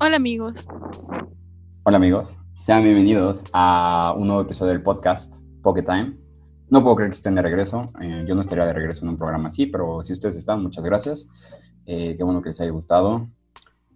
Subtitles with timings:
[0.00, 0.66] Hola amigos.
[1.82, 2.38] Hola amigos.
[2.58, 6.16] Sean bienvenidos a un nuevo episodio del podcast Pocket Time.
[6.70, 7.84] No puedo creer que estén de regreso.
[8.00, 10.86] Eh, yo no estaría de regreso en un programa así, pero si ustedes están, muchas
[10.86, 11.28] gracias.
[11.84, 13.28] Eh, qué bueno que les haya gustado.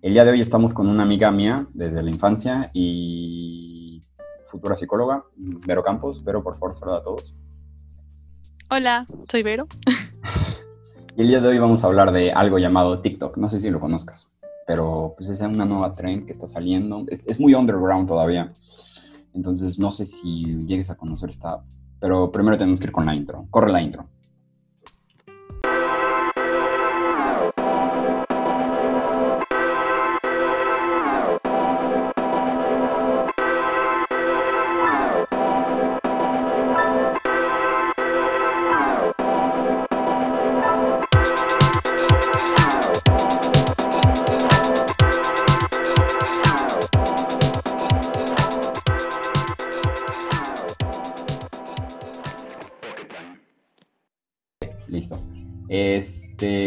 [0.02, 4.00] El día de hoy estamos con una amiga mía desde la infancia y
[4.50, 5.24] futura psicóloga,
[5.66, 6.22] Vero Campos.
[6.22, 7.38] Vero, por favor, saluda a todos.
[8.68, 9.68] Hola, soy Vero.
[11.16, 13.38] y el día de hoy vamos a hablar de algo llamado TikTok.
[13.38, 14.35] No sé si lo conozcas
[14.66, 17.04] pero pues es una nueva trend que está saliendo.
[17.08, 18.52] Es, muy underground todavía.
[19.32, 21.62] Entonces no sé si llegues a conocer esta
[22.00, 23.46] Pero primero tenemos que ir con la intro.
[23.48, 24.06] Corre la intro.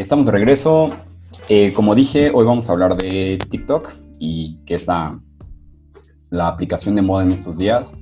[0.09, 0.89] Estamos de regreso.
[1.49, 5.19] Eh, como dije, hoy vamos a hablar de TikTok y que es la,
[6.31, 7.93] la aplicación de moda en estos días.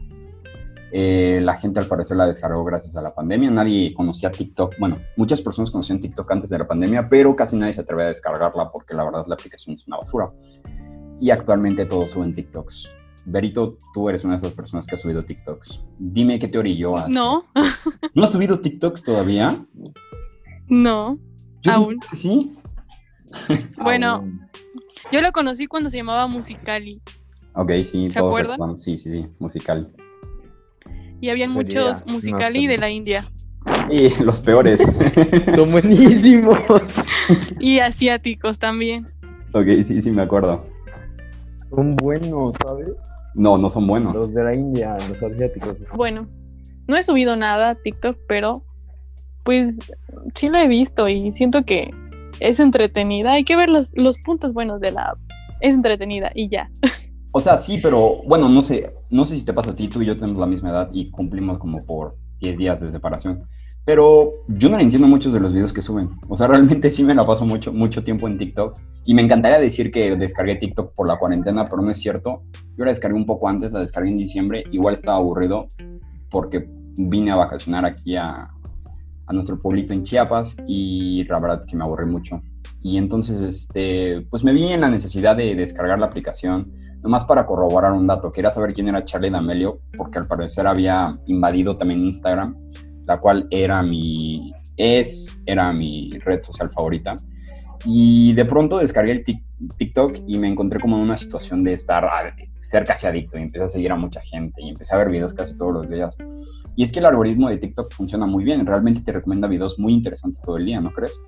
[0.94, 3.52] Eh, la gente al parecer la descargó gracias a la pandemia.
[3.52, 4.76] Nadie conocía TikTok.
[4.80, 8.08] Bueno, muchas personas conocían TikTok antes de la pandemia, pero casi nadie se atreve a
[8.08, 10.32] descargarla porque la verdad la aplicación es una basura.
[11.20, 12.90] Y actualmente todos suben TikToks.
[13.26, 15.82] Verito, tú eres una de esas personas que ha subido TikToks.
[16.00, 17.44] Dime qué te orilló No.
[18.14, 19.62] ¿No has subido TikToks todavía?
[20.70, 21.18] No,
[21.66, 22.00] aún.
[22.16, 22.56] sí.
[23.78, 24.24] Bueno,
[25.12, 27.02] yo lo conocí cuando se llamaba Musicali.
[27.54, 28.10] Ok, sí.
[28.10, 28.78] ¿Se acuerdan?
[28.78, 29.88] Sí, sí, sí, Musicali.
[31.20, 33.30] Y habían muchos Musicali de la India.
[33.90, 34.82] Y los peores.
[35.56, 36.60] Son buenísimos.
[37.60, 39.06] y asiáticos también.
[39.54, 40.66] Ok, sí, sí, me acuerdo.
[41.70, 42.90] Son buenos, ¿sabes?
[43.34, 44.16] No, no son buenos.
[44.16, 45.78] Los de la India, los asiáticos.
[45.96, 46.28] Bueno,
[46.88, 48.64] no he subido nada a TikTok, pero
[49.48, 49.78] pues
[50.36, 51.90] sí lo he visto y siento que
[52.42, 53.32] es entretenida.
[53.32, 55.20] Hay que ver los, los puntos buenos de la app.
[55.62, 56.70] Es entretenida y ya.
[57.32, 60.02] O sea, sí, pero bueno, no sé, no sé si te pasa a ti, tú
[60.02, 63.44] y yo tenemos la misma edad y cumplimos como por 10 días de separación.
[63.86, 66.10] Pero yo no entiendo muchos de los videos que suben.
[66.30, 68.80] O sea, realmente sí me la paso mucho, mucho tiempo en TikTok.
[69.06, 72.42] Y me encantaría decir que descargué TikTok por la cuarentena, pero no es cierto.
[72.76, 74.64] Yo la descargué un poco antes, la descargué en diciembre.
[74.72, 75.68] Igual estaba aburrido
[76.32, 78.50] porque vine a vacacionar aquí a,
[79.28, 82.42] a nuestro pueblito en Chiapas y la que me aburrí mucho.
[82.82, 86.72] Y entonces, este, pues me vi en la necesidad de descargar la aplicación,
[87.04, 88.32] nomás para corroborar un dato.
[88.32, 92.56] Quería saber quién era Charlie D'Amelio, porque al parecer había invadido también Instagram,
[93.06, 97.16] la cual era mi, es, era mi red social favorita.
[97.86, 99.24] Y de pronto descargué el
[99.78, 102.08] TikTok y me encontré como en una situación de estar,
[102.60, 105.34] ser casi adicto y empecé a seguir a mucha gente y empecé a ver videos
[105.34, 106.18] casi todos los días.
[106.76, 109.94] Y es que el algoritmo de TikTok funciona muy bien, realmente te recomienda videos muy
[109.94, 111.20] interesantes todo el día, ¿no crees?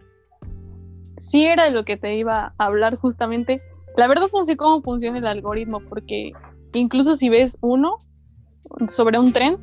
[1.17, 3.57] Sí, era de lo que te iba a hablar justamente.
[3.97, 6.31] La verdad no sé cómo funciona el algoritmo, porque
[6.73, 7.97] incluso si ves uno
[8.87, 9.59] sobre un trend,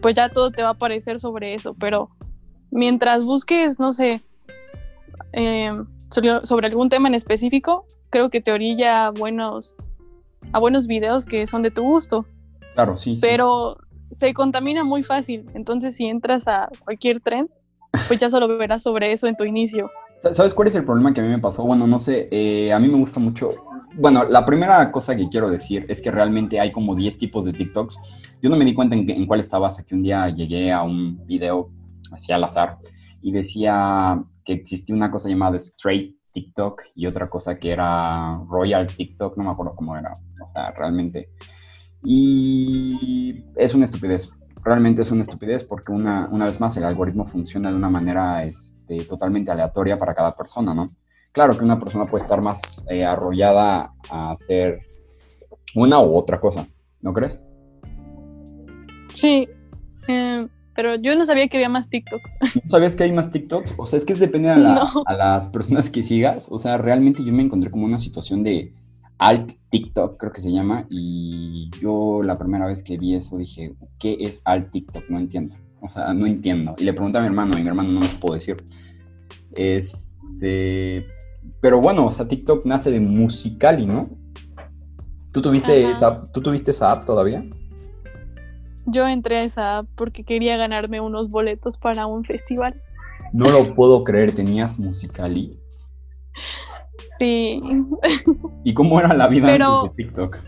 [0.00, 2.10] pues ya todo te va a aparecer sobre eso, pero
[2.70, 4.22] mientras busques, no sé,
[5.32, 5.72] eh,
[6.10, 9.74] sobre, algún tema en específico, creo que te orilla buenos,
[10.52, 12.26] a buenos videos que son de tu gusto.
[12.74, 13.16] Claro, sí.
[13.20, 13.78] Pero
[14.10, 17.50] se contamina muy fácil, entonces si entras a cualquier tren,
[18.06, 19.88] pues ya solo verás sobre eso en tu inicio.
[20.32, 21.64] ¿Sabes cuál es el problema que a mí me pasó?
[21.64, 23.54] Bueno, no sé, eh, a mí me gusta mucho.
[23.94, 27.52] Bueno, la primera cosa que quiero decir es que realmente hay como 10 tipos de
[27.52, 27.98] TikToks.
[28.42, 30.82] Yo no me di cuenta en, en cuál estaba hasta que un día llegué a
[30.82, 31.70] un video
[32.12, 32.78] así al azar
[33.22, 38.86] y decía que existía una cosa llamada Straight TikTok y otra cosa que era Royal
[38.86, 41.30] TikTok, no me acuerdo cómo era, o sea, realmente.
[42.02, 44.30] Y es una estupidez,
[44.62, 48.44] realmente es una estupidez porque una, una vez más el algoritmo funciona de una manera
[48.44, 50.86] este, totalmente aleatoria para cada persona, ¿no?
[51.32, 54.80] Claro que una persona puede estar más eh, arrollada a hacer
[55.74, 56.66] una u otra cosa,
[57.00, 57.40] ¿no crees?
[59.12, 59.48] Sí,
[60.06, 62.36] eh, pero yo no sabía que había más TikToks.
[62.62, 63.74] ¿No sabías que hay más TikToks?
[63.78, 66.46] O sea, es que depende a, a las personas que sigas.
[66.52, 68.72] O sea, realmente yo me encontré como una situación de
[69.18, 73.74] alt TikTok, creo que se llama, y yo la primera vez que vi eso dije,
[73.98, 75.02] ¿qué es alt TikTok?
[75.08, 75.56] No entiendo.
[75.80, 76.76] O sea, no entiendo.
[76.78, 78.56] Y le pregunté a mi hermano, y mi hermano no nos puedo decir.
[79.56, 81.04] Este,
[81.60, 84.10] pero bueno, o sea, TikTok nace de Musicali, ¿no?
[85.32, 87.44] ¿Tú tuviste, esa, ¿Tú tuviste esa app todavía?
[88.90, 92.80] Yo entré a esa porque quería ganarme unos boletos para un festival.
[93.32, 95.58] No lo puedo creer, tenías Musicali.
[97.18, 97.60] Sí.
[98.64, 100.38] ¿Y cómo era la vida Pero- antes de TikTok?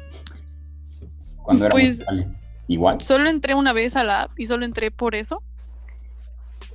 [1.43, 2.05] Cuando era Pues-
[2.69, 3.01] Igual.
[3.03, 5.43] Solo entré una vez a la app y solo entré por eso.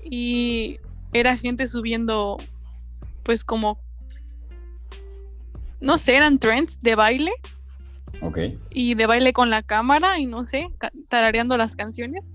[0.04, 0.78] Y
[1.14, 2.36] era gente subiendo,
[3.24, 3.80] pues como,
[5.80, 7.32] no sé, eran trends de baile
[8.22, 8.40] Ok.
[8.72, 10.68] y de baile con la cámara y no sé,
[11.10, 12.30] tarareando las canciones.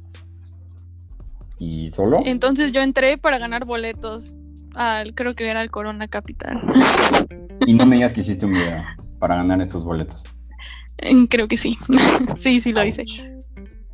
[1.58, 2.22] ¿Y solo?
[2.24, 4.34] Entonces yo entré para ganar boletos
[4.74, 6.60] al, creo que era el Corona Capital.
[7.66, 8.82] Y no me digas que hiciste un video
[9.18, 10.24] para ganar esos boletos.
[11.02, 11.76] Mm, Creo que sí.
[12.36, 13.04] sí, sí lo hice.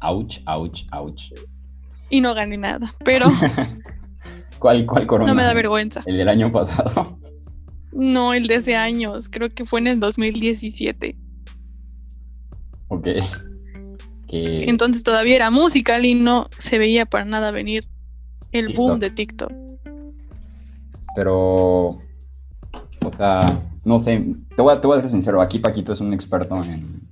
[0.02, 1.32] Ouch, ouch, ouch.
[2.08, 3.26] Y no gané nada, pero
[4.60, 5.32] ¿Cuál, cuál corona?
[5.32, 6.04] no me da vergüenza.
[6.06, 7.18] El del año pasado.
[7.90, 11.16] No, el de hace años, creo que fue en el 2017.
[12.88, 13.08] Ok.
[14.28, 14.68] Que...
[14.68, 17.86] Entonces todavía era musical y no se veía para nada venir
[18.50, 19.52] el boom de TikTok.
[21.14, 22.00] Pero,
[23.04, 26.00] o sea, no sé, te voy, a, te voy a ser sincero, aquí Paquito es
[26.00, 27.06] un experto en...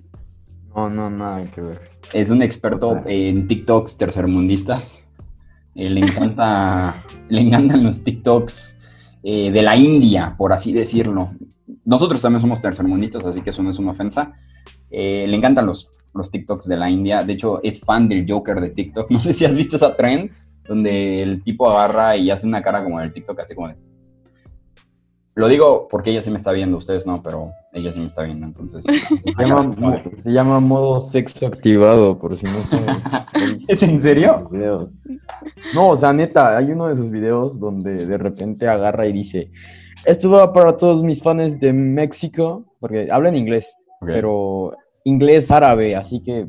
[0.75, 1.91] No, no, nada que ver.
[2.13, 5.05] Es un experto en TikToks tercermundistas.
[5.75, 8.81] Eh, le encanta, le encantan los TikToks
[9.23, 11.31] eh, de la India, por así decirlo.
[11.85, 14.35] Nosotros también somos tercermundistas, así que eso no es una ofensa.
[14.97, 17.25] Eh, le encantan los, los TikToks de la India.
[17.25, 19.11] De hecho, es fan del Joker de TikTok.
[19.11, 20.31] No sé si has visto esa trend
[20.69, 23.77] donde el tipo agarra y hace una cara como del TikTok, así como de...
[25.37, 28.23] Lo digo porque ella sí me está viendo, ustedes no, pero ella sí me está
[28.23, 28.85] viendo, entonces...
[29.37, 32.95] Se llama, mo- se llama modo sexo activado, por si no saben.
[33.69, 34.49] ¿Es en serio?
[35.75, 39.51] No, o sea, neta, hay uno de sus videos donde de repente agarra y dice,
[40.05, 45.95] esto va para todos mis fans de México, porque habla en inglés, pero inglés árabe,
[45.95, 46.47] así que,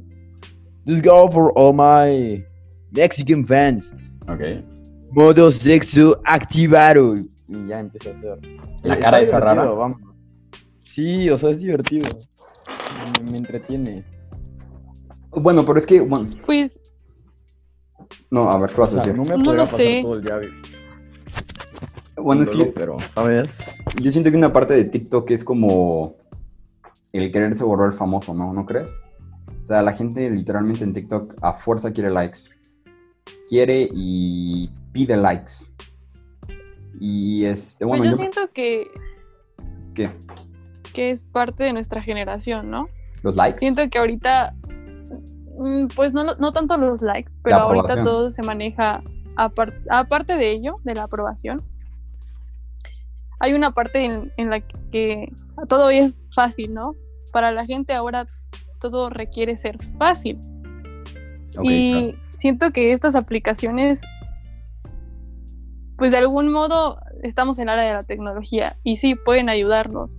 [0.85, 2.43] let's go for all my
[2.91, 3.93] Mexican fans.
[4.27, 4.41] Ok.
[5.11, 7.15] Modo sexo activado.
[7.47, 8.39] Y ya empezó a hacer.
[8.83, 9.65] ¿La Eh, cara esa rara?
[9.65, 9.97] vamos.
[10.83, 12.09] Sí, o sea, es divertido.
[13.23, 14.03] Me, me entretiene.
[15.31, 16.81] Bueno, pero es que, bueno, Pues
[18.31, 19.15] no, a ver, ¿qué vas O a sea, decir?
[19.17, 19.99] no me No podría lo pasar sé.
[20.01, 20.39] todo el día
[22.17, 23.77] Bueno, es que pero, ¿sabes?
[24.01, 26.15] yo siento que una parte de TikTok es como
[27.17, 28.53] el quererse borrar el famoso, ¿no?
[28.53, 28.93] ¿No crees?
[29.63, 32.39] O sea, la gente literalmente en TikTok a fuerza quiere likes.
[33.47, 35.51] Quiere y pide likes.
[36.99, 38.17] Y este, Pues bueno, yo yo...
[38.17, 38.87] siento que,
[39.93, 40.11] ¿Qué?
[40.93, 42.87] que es parte de nuestra generación, ¿no?
[43.23, 43.59] ¿Los likes?
[43.59, 44.55] Siento que ahorita,
[45.57, 49.01] mm, pues no, no tanto los likes, pero ahorita todo se maneja,
[49.35, 51.61] apar- aparte de ello, de la aprobación,
[53.39, 55.31] hay una parte en, en la que
[55.67, 56.95] todo es fácil, ¿no?
[57.35, 58.29] Para la gente ahora
[58.79, 60.39] todo requiere ser fácil.
[61.63, 62.23] Y claro.
[62.29, 64.03] siento que estas aplicaciones,
[65.97, 70.17] pues de algún modo estamos en el área de la tecnología y sí pueden ayudarnos,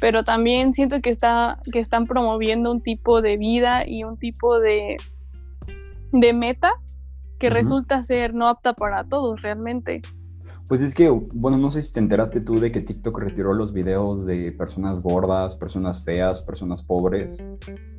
[0.00, 4.60] pero también siento que, está, que están promoviendo un tipo de vida y un tipo
[4.60, 4.98] de,
[6.12, 6.74] de meta
[7.38, 10.02] que resulta ser no apta para todos realmente.
[10.68, 13.72] Pues es que, bueno, no sé si te enteraste tú de que TikTok retiró los
[13.72, 17.44] videos de personas gordas, personas feas, personas pobres.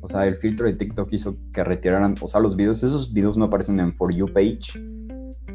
[0.00, 3.36] O sea, el filtro de TikTok hizo que retiraran, o sea, los videos, esos videos
[3.36, 4.80] no aparecen en For You page.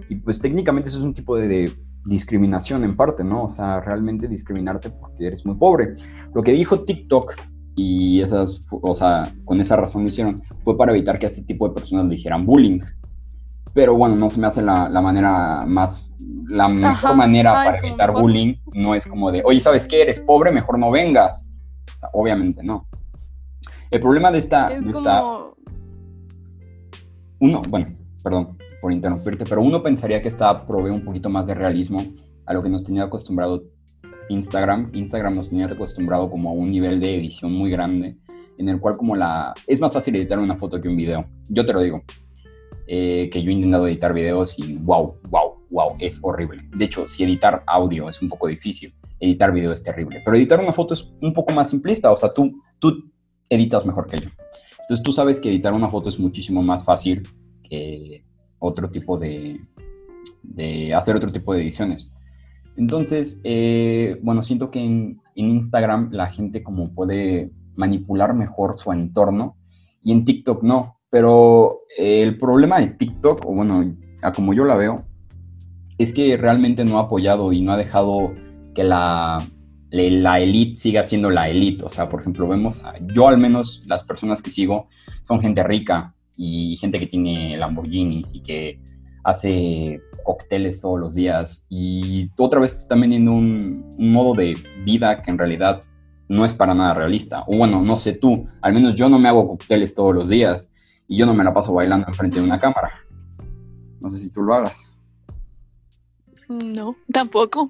[0.07, 1.71] Y pues técnicamente eso es un tipo de,
[2.05, 3.45] discriminación en parte, ¿no?
[3.45, 5.93] O sea, realmente discriminarte porque eres muy pobre.
[6.33, 7.33] Lo que dijo TikTok,
[7.75, 11.43] y esas, o sea, con esa razón lo hicieron, fue para evitar que a este
[11.43, 12.79] tipo de personas le hicieran bullying.
[13.73, 16.11] Pero bueno, no se me hace la, la manera más,
[16.47, 17.13] la mejor Ajá.
[17.13, 18.21] manera para evitar mejor.
[18.21, 18.55] bullying.
[18.73, 20.01] No es como de, oye, ¿sabes qué?
[20.01, 21.47] Eres pobre, mejor no vengas.
[21.95, 22.87] O sea, obviamente no.
[23.91, 25.55] El problema de esta, es de esta como,
[27.39, 31.53] uno, bueno, perdón por interrumpirte, pero uno pensaría que esta provee un poquito más de
[31.53, 32.01] realismo
[32.45, 33.63] a lo que nos tenía acostumbrado
[34.29, 34.91] Instagram.
[34.93, 38.17] Instagram nos tenía acostumbrado como a un nivel de edición muy grande,
[38.57, 39.53] en el cual como la...
[39.67, 41.25] Es más fácil editar una foto que un video.
[41.49, 42.03] Yo te lo digo.
[42.91, 46.67] Eh, que yo he intentado editar videos y wow, wow, wow, es horrible.
[46.75, 50.23] De hecho, si editar audio es un poco difícil, editar video es terrible.
[50.25, 52.11] Pero editar una foto es un poco más simplista.
[52.11, 53.11] O sea, tú, tú
[53.47, 54.29] editas mejor que yo.
[54.79, 57.27] Entonces tú sabes que editar una foto es muchísimo más fácil
[57.61, 58.25] que
[58.57, 59.61] otro tipo de,
[60.41, 62.11] de hacer otro tipo de ediciones.
[62.75, 68.91] Entonces, eh, bueno, siento que en, en Instagram la gente como puede manipular mejor su
[68.91, 69.57] entorno
[70.01, 70.98] y en TikTok no.
[71.11, 75.05] Pero eh, el problema de TikTok, o bueno, a como yo la veo,
[75.97, 78.33] es que realmente no ha apoyado y no ha dejado
[78.73, 79.43] que la,
[79.89, 81.83] la elite siga siendo la elite.
[81.83, 84.85] O sea, por ejemplo, vemos, a- yo al menos las personas que sigo
[85.23, 88.79] son gente rica y gente que tiene Lamborghinis y que
[89.23, 95.21] hace cócteles todos los días y otra vez están vendiendo un, un modo de vida
[95.21, 95.81] que en realidad
[96.29, 97.43] no es para nada realista.
[97.47, 100.71] O bueno, no sé tú, al menos yo no me hago cócteles todos los días
[101.09, 102.91] y yo no me la paso bailando enfrente de una cámara.
[103.99, 104.95] No sé si tú lo hagas.
[106.47, 107.67] No, tampoco.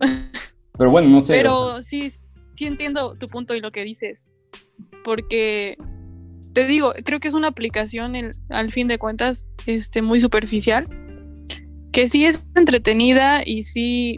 [0.77, 1.34] Pero bueno, no sé.
[1.34, 2.12] Pero sí,
[2.53, 4.29] sí entiendo tu punto y lo que dices.
[5.03, 5.75] Porque
[6.53, 10.88] te digo, creo que es una aplicación el- al fin de cuentas este, muy superficial,
[11.91, 14.17] que sí es entretenida y sí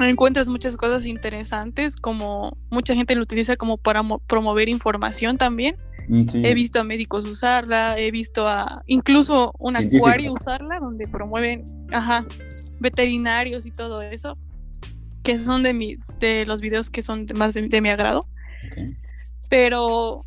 [0.00, 5.76] encuentras muchas cosas interesantes, como mucha gente lo utiliza como para mo- promover información también.
[6.08, 6.42] Mm, sí.
[6.44, 12.24] He visto a médicos usarla, he visto a incluso un acuario usarla, donde promueven, ajá,
[12.80, 14.36] veterinarios y todo eso,
[15.22, 18.26] que son de mis, de los videos que son de- más de, de mi agrado.
[18.66, 18.96] Ok.
[19.48, 20.24] Pero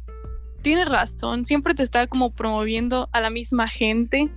[0.61, 4.29] tienes razón, siempre te está como promoviendo a la misma gente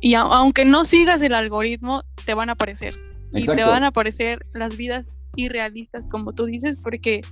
[0.00, 2.94] y a- aunque no sigas el algoritmo, te van a aparecer
[3.28, 3.70] y te Exacto.
[3.70, 7.22] van a aparecer las vidas irrealistas, como tú dices, porque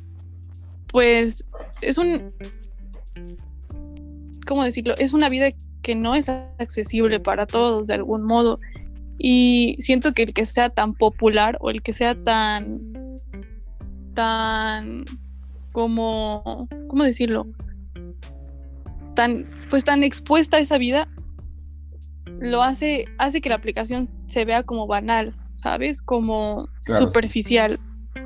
[0.88, 1.44] pues
[1.80, 2.32] es un,
[4.46, 4.94] ¿cómo decirlo?
[4.98, 5.48] Es una vida
[5.82, 8.60] que no es accesible para todos de algún modo.
[9.18, 12.80] Y siento que el que sea tan popular o el que sea tan,
[14.14, 15.04] tan,
[15.72, 17.46] como, ¿cómo decirlo?
[19.14, 21.08] Tan, pues tan expuesta a esa vida,
[22.40, 26.02] lo hace, hace que la aplicación se vea como banal, ¿sabes?
[26.02, 27.06] Como Claro.
[27.06, 27.78] superficial.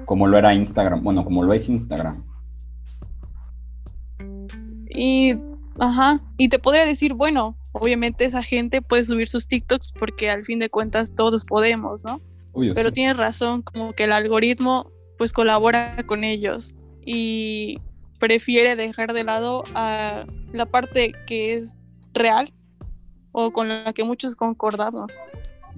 [0.06, 1.02] Como lo era Instagram.
[1.02, 2.24] Bueno, como lo es Instagram.
[4.96, 5.34] Y,
[5.78, 10.44] ajá, y te podría decir, bueno, obviamente esa gente puede subir sus TikToks porque al
[10.44, 12.20] fin de cuentas todos podemos, ¿no?
[12.52, 12.74] Obvio.
[12.74, 12.94] Pero sí.
[12.94, 16.74] tienes razón, como que el algoritmo pues colabora con ellos
[17.04, 17.78] y
[18.18, 21.76] prefiere dejar de lado a la parte que es
[22.14, 22.52] real
[23.32, 25.20] o con la que muchos concordamos.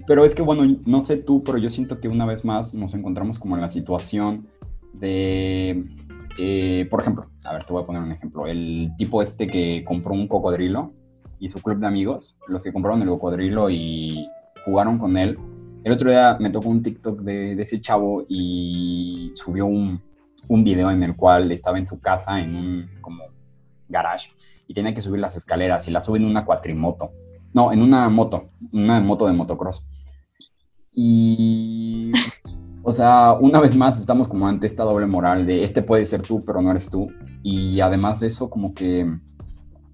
[0.07, 2.93] Pero es que, bueno, no sé tú, pero yo siento que una vez más nos
[2.93, 4.47] encontramos como en la situación
[4.93, 5.85] de,
[6.41, 8.47] eh, por ejemplo, a ver, te voy a poner un ejemplo.
[8.47, 10.93] El tipo este que compró un cocodrilo
[11.37, 14.25] y su club de amigos, los que compraron el cocodrilo y
[14.63, 15.37] jugaron con él.
[15.83, 20.01] El otro día me tocó un TikTok de, de ese chavo y subió un,
[20.47, 23.25] un video en el cual estaba en su casa en un como
[23.89, 24.31] garage
[24.67, 27.11] y tenía que subir las escaleras y la sube en una cuatrimoto.
[27.53, 29.85] No, en una moto, una moto de motocross.
[30.93, 32.11] Y,
[32.89, 36.23] o sea, una vez más estamos como ante esta doble moral de este puede ser
[36.23, 37.11] tú, pero no eres tú.
[37.43, 39.07] Y además de eso, como que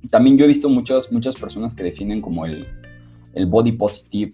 [0.10, 2.66] también yo he visto muchas, muchas personas que definen como el,
[3.34, 4.34] el body positive,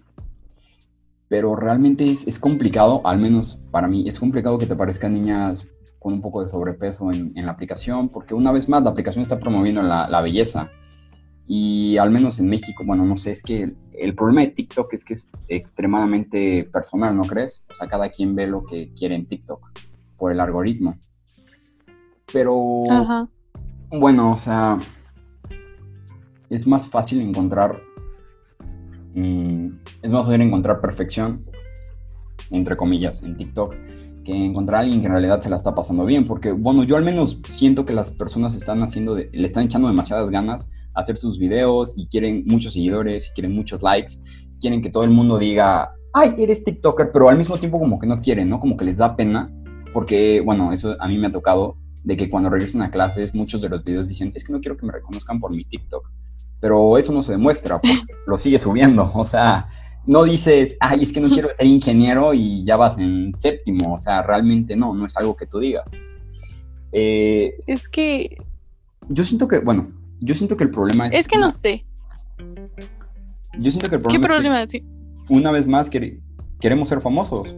[1.26, 5.66] pero realmente es, es complicado, al menos para mí, es complicado que te parezcan niñas
[5.98, 9.22] con un poco de sobrepeso en, en la aplicación, porque una vez más la aplicación
[9.22, 10.70] está promoviendo la, la belleza.
[11.46, 14.92] Y al menos en México, bueno, no sé, es que el, el problema de TikTok
[14.94, 17.64] es que es extremadamente personal, ¿no crees?
[17.70, 19.60] O sea, cada quien ve lo que quiere en TikTok
[20.16, 20.96] por el algoritmo.
[22.32, 23.28] Pero, Ajá.
[23.90, 24.78] bueno, o sea,
[26.48, 27.82] es más fácil encontrar,
[29.14, 29.66] mm,
[30.02, 31.44] es más fácil encontrar perfección,
[32.50, 33.74] entre comillas, en TikTok,
[34.24, 36.96] que encontrar a alguien que en realidad se la está pasando bien, porque, bueno, yo
[36.96, 41.16] al menos siento que las personas están haciendo, de- le están echando demasiadas ganas hacer
[41.16, 44.12] sus videos y quieren muchos seguidores, y quieren muchos likes,
[44.60, 48.06] quieren que todo el mundo diga, ay, eres TikToker, pero al mismo tiempo como que
[48.06, 48.58] no quieren, ¿no?
[48.58, 49.48] Como que les da pena,
[49.92, 53.60] porque, bueno, eso a mí me ha tocado, de que cuando regresen a clases, muchos
[53.60, 56.10] de los videos dicen, es que no quiero que me reconozcan por mi TikTok.
[56.60, 57.96] Pero eso no se demuestra, porque
[58.26, 59.10] lo sigue subiendo.
[59.14, 59.68] O sea,
[60.06, 63.94] no dices, ay, es que no quiero ser ingeniero y ya vas en séptimo.
[63.94, 65.90] O sea, realmente no, no es algo que tú digas.
[66.92, 68.36] Eh, Es que,
[69.08, 71.14] yo siento que, bueno, yo siento que el problema es...
[71.14, 71.84] es que no sé.
[73.58, 74.92] Yo siento que el ¿Qué problema es que- problema?
[75.28, 76.20] Una vez más quere-
[76.60, 77.54] queremos ser famosos.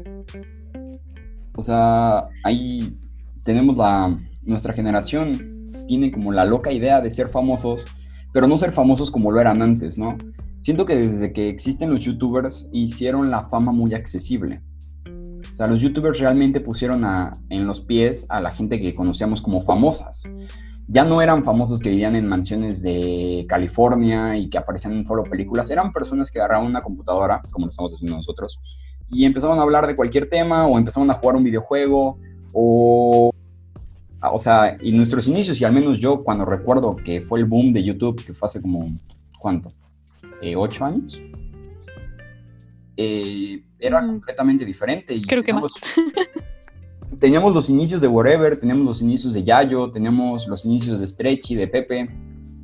[1.56, 2.98] O sea, ahí
[3.44, 4.16] tenemos la.
[4.42, 7.86] Nuestra generación tiene como la loca idea de ser famosos,
[8.32, 10.16] pero no ser famosos como lo eran antes, ¿no?
[10.62, 14.62] Siento que desde que existen los youtubers hicieron la fama muy accesible.
[15.06, 19.40] O sea, los youtubers realmente pusieron a- en los pies a la gente que conocíamos
[19.40, 20.24] como famosas.
[20.86, 25.24] Ya no eran famosos que vivían en mansiones de California y que aparecían en solo
[25.24, 28.58] películas, eran personas que agarraban una computadora, como lo estamos haciendo nosotros,
[29.10, 32.18] y empezaban a hablar de cualquier tema o empezaban a jugar un videojuego
[32.52, 33.30] o...
[34.32, 37.74] O sea, y nuestros inicios, y al menos yo cuando recuerdo que fue el boom
[37.74, 38.90] de YouTube, que fue hace como,
[39.38, 39.70] ¿cuánto?
[40.40, 41.20] Eh, ¿Ocho años?
[42.96, 44.06] Eh, era Mm.
[44.06, 45.14] completamente diferente.
[45.14, 45.72] Y Creo que más.
[47.20, 51.54] teníamos- los inicios de Whatever, teníamos los inicios de Yayo, teníamos los inicios de Stretchy,
[51.54, 52.06] de Pepe,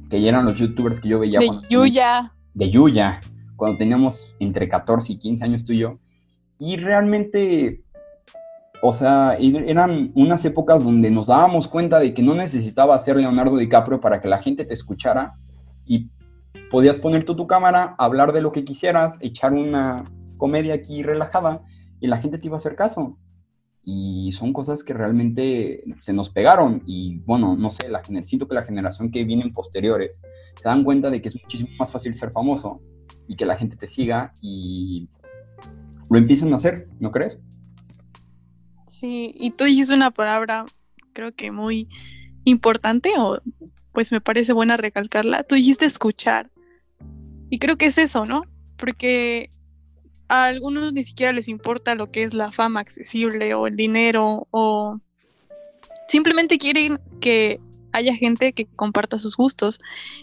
[0.08, 2.32] que eran los youtubers que yo veía De cuando- Yuya.
[2.54, 3.20] de Yuya,
[3.56, 5.98] cuando teníamos entre 14 y 15 años tú y yo.
[6.58, 7.82] Y realmente,
[8.82, 13.56] o sea, eran unas épocas donde nos dábamos cuenta de que no necesitaba ser Leonardo
[13.56, 15.34] DiCaprio para que la gente te escuchara
[15.86, 16.08] y
[16.70, 20.04] podías poner tú tu cámara, hablar de lo que quisieras, echar una
[20.38, 21.62] comedia aquí relajada
[22.00, 23.16] y la gente te iba a hacer caso.
[23.82, 26.82] Y son cosas que realmente se nos pegaron.
[26.86, 30.22] Y bueno, no sé, la, siento que la generación que vienen posteriores
[30.56, 32.80] se dan cuenta de que es muchísimo más fácil ser famoso
[33.26, 35.08] y que la gente te siga y
[36.10, 37.38] lo empiezan a hacer, ¿no crees?
[38.86, 40.66] Sí, y tú dijiste una palabra,
[41.12, 41.88] creo que muy
[42.44, 43.40] importante, o
[43.92, 45.44] pues me parece buena recalcarla.
[45.44, 46.50] Tú dijiste escuchar.
[47.48, 48.42] Y creo que es eso, ¿no?
[48.76, 49.50] Porque
[50.30, 54.46] a algunos ni siquiera les importa lo que es la fama accesible o el dinero
[54.52, 55.00] o
[56.06, 57.60] simplemente quieren que
[57.90, 59.80] haya gente que comparta sus gustos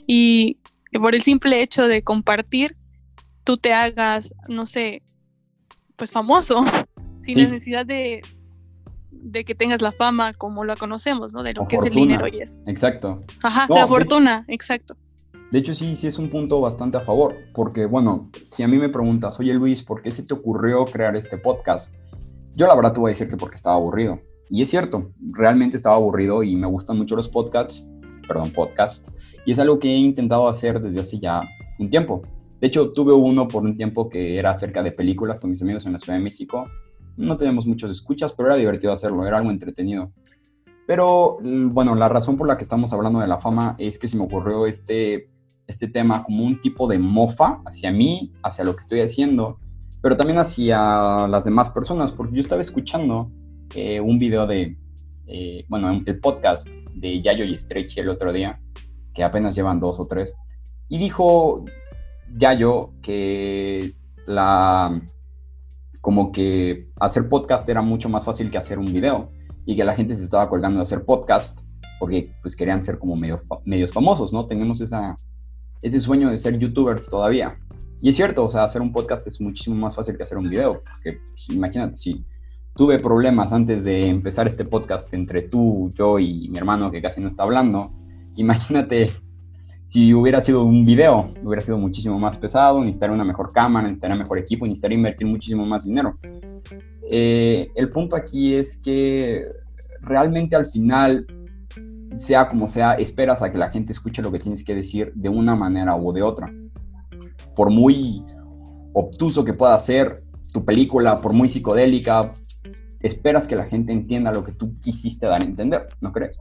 [0.07, 0.57] y
[0.93, 2.77] por el simple hecho de compartir
[3.43, 5.01] tú te hagas, no sé,
[5.97, 6.63] pues famoso
[7.19, 8.21] sin necesidad de,
[9.11, 11.43] de que tengas la fama como la conocemos, ¿no?
[11.43, 12.57] De lo que es el dinero y eso.
[12.65, 13.19] Exacto.
[13.43, 14.95] Ajá, la fortuna, exacto.
[15.51, 18.77] De hecho, sí, sí es un punto bastante a favor, porque bueno, si a mí
[18.77, 22.03] me preguntas, oye Luis, ¿por qué se te ocurrió crear este podcast?
[22.53, 24.19] Yo la verdad te voy a decir que porque estaba aburrido.
[24.49, 27.89] Y es cierto, realmente estaba aburrido y me gustan mucho los podcasts,
[28.27, 29.09] perdón, podcast,
[29.45, 31.41] y es algo que he intentado hacer desde hace ya
[31.79, 32.23] un tiempo.
[32.59, 35.85] De hecho, tuve uno por un tiempo que era acerca de películas con mis amigos
[35.85, 36.67] en la Ciudad de México.
[37.15, 40.11] No tenemos muchos escuchas, pero era divertido hacerlo, era algo entretenido.
[40.87, 44.17] Pero bueno, la razón por la que estamos hablando de la fama es que se
[44.17, 45.29] me ocurrió este
[45.67, 49.59] este tema como un tipo de mofa hacia mí, hacia lo que estoy haciendo,
[50.01, 53.29] pero también hacia las demás personas, porque yo estaba escuchando
[53.75, 54.77] eh, un video de,
[55.27, 58.61] eh, bueno, el podcast de Yayo y Stretchy el otro día,
[59.13, 60.33] que apenas llevan dos o tres,
[60.87, 61.65] y dijo
[62.37, 63.93] Yayo que
[64.25, 65.01] la,
[65.99, 69.31] como que hacer podcast era mucho más fácil que hacer un video,
[69.65, 71.67] y que la gente se estaba colgando de hacer podcast
[71.99, 74.45] porque pues querían ser como medio, medios famosos, ¿no?
[74.45, 75.15] Tenemos esa,
[75.81, 77.57] ese sueño de ser youtubers todavía.
[78.01, 80.49] Y es cierto, o sea, hacer un podcast es muchísimo más fácil que hacer un
[80.49, 82.23] video, porque pues, imagínate, si
[82.75, 87.19] tuve problemas antes de empezar este podcast entre tú, yo y mi hermano que casi
[87.19, 87.91] no está hablando,
[88.35, 89.11] imagínate
[89.87, 94.17] si hubiera sido un video, hubiera sido muchísimo más pesado, necesitaría una mejor cámara, necesitaría
[94.17, 96.19] mejor equipo, necesitaría invertir muchísimo más dinero.
[97.09, 99.45] Eh, el punto aquí es que
[100.01, 101.25] realmente al final
[102.17, 105.29] sea como sea, esperas a que la gente escuche lo que tienes que decir de
[105.29, 106.51] una manera u de otra.
[107.55, 108.21] Por muy
[108.93, 112.33] obtuso que pueda ser tu película, por muy psicodélica,
[112.99, 116.37] esperas que la gente entienda lo que tú quisiste dar a entender, ¿no crees?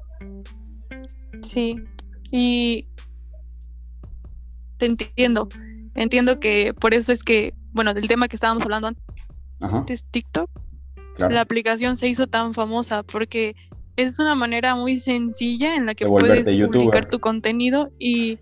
[1.43, 1.77] Sí,
[2.31, 2.89] y
[4.79, 5.49] te entiendo.
[5.95, 8.93] Entiendo que por eso es que, bueno, del tema que estábamos hablando
[9.61, 10.51] antes, TikTok,
[11.19, 13.57] la aplicación se hizo tan famosa porque
[13.97, 18.39] es una manera muy sencilla en la que puedes publicar tu contenido y,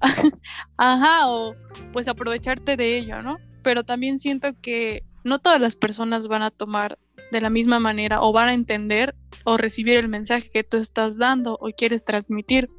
[0.76, 1.54] ajá, o
[1.92, 3.38] pues aprovecharte de ello, ¿no?
[3.62, 6.98] Pero también siento que no todas las personas van a tomar
[7.30, 9.14] de la misma manera o van a entender
[9.44, 12.70] o recibir el mensaje que tú estás dando o quieres transmitir.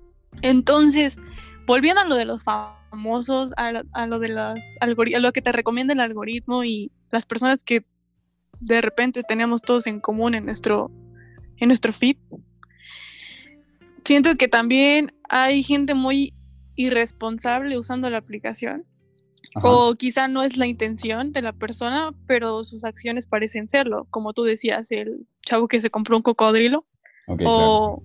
[0.42, 1.18] Entonces,
[1.66, 3.72] volviendo a lo de los famosos, a,
[4.06, 7.86] lo de las a lo que te recomienda el algoritmo y las personas que
[8.62, 10.92] de repente tenemos todos en común en nuestro
[11.58, 12.18] en nuestro feed.
[14.04, 16.34] Siento que también hay gente muy
[16.76, 18.86] irresponsable usando la aplicación.
[19.64, 24.06] O quizá no es la intención de la persona, pero sus acciones parecen serlo.
[24.10, 26.86] Como tú decías, el chavo que se compró un cocodrilo.
[27.46, 28.04] o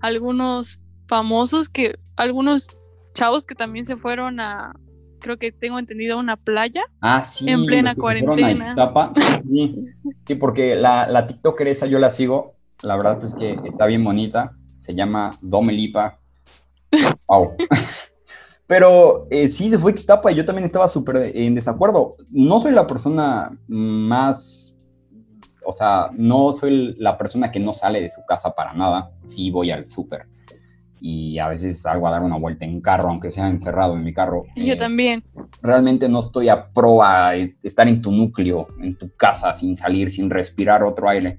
[0.00, 2.68] algunos famosos que, algunos
[3.14, 4.72] chavos que también se fueron a,
[5.20, 6.84] creo que tengo entendido, una playa.
[7.00, 7.48] Ah, sí.
[7.48, 8.74] En plena cuarentena.
[9.50, 9.84] Sí.
[10.26, 14.04] sí, porque la, la TikToker esa yo la sigo la verdad es que está bien
[14.04, 14.52] bonita.
[14.80, 16.18] Se llama Domelipa.
[17.28, 17.52] Wow.
[18.66, 22.12] Pero eh, sí, se fue Ixtapa y yo también estaba súper en desacuerdo.
[22.32, 24.76] No soy la persona más,
[25.64, 29.10] o sea, no soy la persona que no sale de su casa para nada.
[29.24, 30.26] Sí voy al súper
[31.00, 34.12] y a veces salgo a dar una vuelta en carro, aunque sea encerrado en mi
[34.12, 34.44] carro.
[34.56, 35.24] Yo eh, también.
[35.62, 40.10] Realmente no estoy a prueba de estar en tu núcleo, en tu casa, sin salir,
[40.10, 41.38] sin respirar otro aire.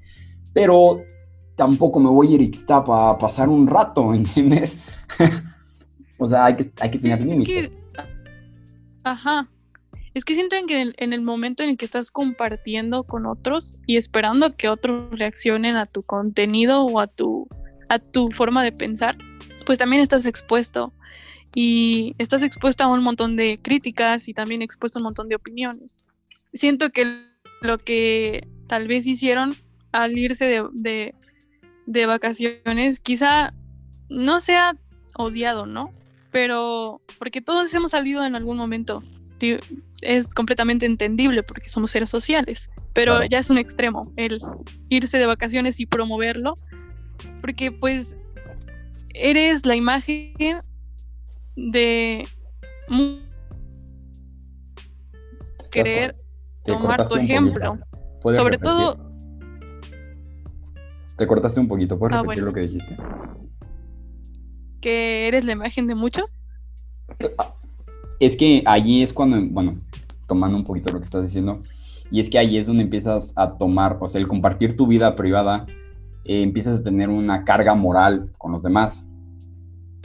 [0.53, 1.01] Pero
[1.59, 4.79] tampoco me voy a ir a Ixtapa a pasar un rato, ¿entiendes?
[6.17, 7.73] o sea, hay que, hay que tener límites.
[9.03, 9.47] ajá.
[10.13, 13.97] Es que siento que en el momento en el que estás compartiendo con otros y
[13.97, 17.47] esperando que otros reaccionen a tu contenido o a tu,
[17.89, 19.17] a tu forma de pensar,
[19.65, 20.93] pues también estás expuesto.
[21.53, 25.35] y estás expuesta a un montón de críticas y también expuesto a un montón de
[25.35, 26.05] opiniones.
[26.53, 27.25] Siento que
[27.61, 29.53] lo que tal vez hicieron
[29.91, 31.15] al irse de, de,
[32.05, 33.53] vacaciones, quizá
[34.09, 34.75] no sea
[35.15, 35.93] odiado, ¿no?
[36.31, 39.03] Pero porque todos hemos salido en algún momento,
[40.01, 44.39] es completamente entendible porque somos seres sociales, pero ya es un extremo el
[44.89, 46.53] irse de vacaciones y promoverlo,
[47.41, 48.15] porque pues
[49.13, 50.61] eres la imagen
[51.55, 52.27] de
[55.71, 56.15] querer
[56.65, 57.79] tomar tu ejemplo.
[58.21, 59.08] Sobre todo...
[61.19, 62.95] Te cortaste un poquito, ¿puedes ah, repetir lo que dijiste?
[64.79, 66.31] ¿Que eres la imagen de muchos?
[68.21, 69.81] Es que allí es cuando, bueno,
[70.29, 71.61] tomando un poquito lo que estás diciendo,
[72.09, 75.17] y es que ahí es donde empiezas a tomar, o sea, el compartir tu vida
[75.17, 75.67] privada,
[76.23, 79.05] eh, empiezas a tener una carga moral con los demás.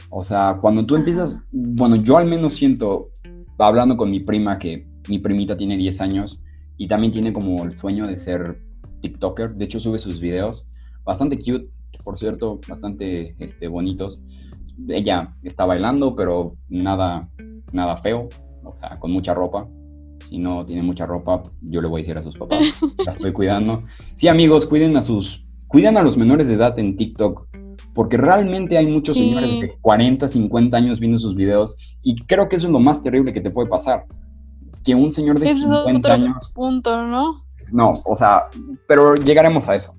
[0.09, 3.11] O sea, cuando tú empiezas, bueno, yo al menos siento,
[3.57, 6.43] hablando con mi prima, que mi primita tiene 10 años
[6.75, 8.61] y también tiene como el sueño de ser
[8.99, 10.67] TikToker, de hecho sube sus videos,
[11.05, 11.69] bastante cute,
[12.03, 14.21] por cierto, bastante este, bonitos.
[14.87, 17.29] Ella está bailando, pero nada,
[17.71, 18.27] nada feo,
[18.63, 19.67] o sea, con mucha ropa.
[20.27, 23.31] Si no tiene mucha ropa, yo le voy a decir a sus papás, la estoy
[23.31, 23.83] cuidando.
[24.15, 27.47] Sí, amigos, cuiden a sus, cuidan a los menores de edad en TikTok
[27.95, 32.57] porque realmente hay muchos señores de 40, 50 años viendo sus videos y creo que
[32.57, 34.05] eso es lo más terrible que te puede pasar.
[34.83, 36.51] Que un señor de 50 años...
[36.53, 37.45] punto, ¿no?
[37.71, 38.43] No, o sea,
[38.87, 39.93] pero llegaremos a eso.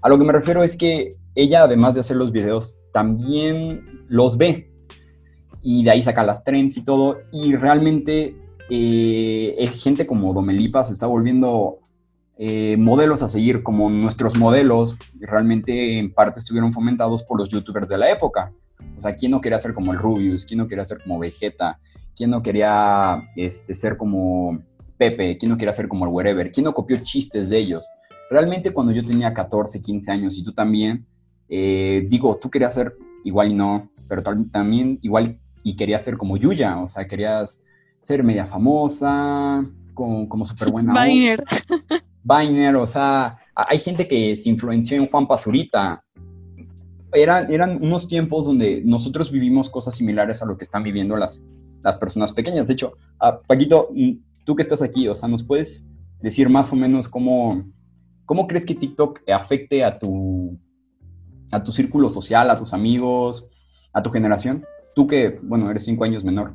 [0.00, 4.36] A lo que me refiero es que ella, además de hacer los videos, también los
[4.36, 4.72] ve
[5.62, 7.18] y de ahí saca las trends y todo.
[7.32, 8.36] Y realmente
[8.70, 11.78] eh, gente como Domelipa se está volviendo
[12.36, 17.88] eh, modelos a seguir como nuestros modelos realmente en parte estuvieron fomentados por los youtubers
[17.88, 18.52] de la época.
[18.96, 20.46] O sea, ¿quién no quería ser como el Rubius?
[20.46, 21.80] ¿Quién no quería ser como Vegeta?
[22.16, 24.62] ¿Quién no quería este, ser como
[24.96, 25.36] Pepe?
[25.36, 26.52] ¿Quién no quería ser como el Wherever?
[26.52, 27.88] ¿Quién no copió chistes de ellos?
[28.30, 31.06] Realmente cuando yo tenía 14, 15 años y tú también,
[31.48, 36.36] eh, digo, tú querías ser igual y no, pero también igual y querías ser como
[36.36, 37.60] Yuya, o sea, querías
[38.00, 40.94] ser media famosa, como, como súper buena.
[42.22, 46.04] Biner, o sea, hay gente que se influenció en Juan Pazurita.
[47.12, 51.44] Eran, eran unos tiempos donde nosotros vivimos cosas similares a lo que están viviendo las,
[51.82, 52.68] las personas pequeñas.
[52.68, 54.12] De hecho, ah, Paquito, mm,
[54.44, 55.86] tú que estás aquí, o sea, ¿nos puedes
[56.20, 57.64] decir más o menos cómo,
[58.28, 60.58] cómo crees que TikTok afecte a tu,
[61.50, 63.48] a tu círculo social, a tus amigos,
[63.94, 64.66] a tu generación?
[64.94, 66.52] Tú que, bueno, eres cinco años menor.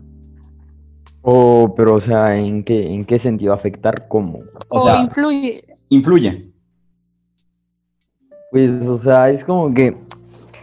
[1.24, 4.08] Oh, pero, o sea, ¿en qué, en qué sentido afectar?
[4.08, 4.44] ¿Cómo?
[4.70, 5.64] O, sea, influye.
[5.90, 6.54] Influye.
[8.52, 9.98] Pues, o sea, es como que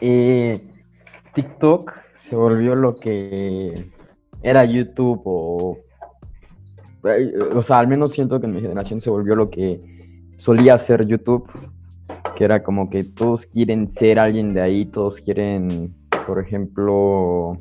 [0.00, 0.64] eh,
[1.34, 1.92] TikTok
[2.28, 3.90] se volvió lo que
[4.44, 5.78] era YouTube o...
[7.02, 9.98] Eh, o sea, al menos siento que en mi generación se volvió lo que
[10.40, 11.46] solía ser YouTube,
[12.34, 15.94] que era como que todos quieren ser alguien de ahí, todos quieren,
[16.26, 17.56] por ejemplo,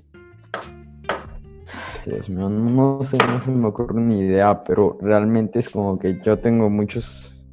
[2.06, 6.22] Dios mío, no sé, no se me ocurre ni idea, pero realmente es como que
[6.24, 7.46] yo tengo muchos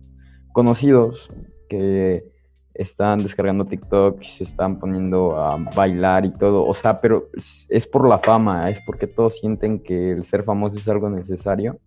[0.53, 1.29] conocidos
[1.69, 2.25] que
[2.73, 7.31] están descargando TikTok y se están poniendo a bailar y todo, o sea, pero
[7.69, 11.81] es por la fama, es porque todos sienten que el ser famoso es algo necesario.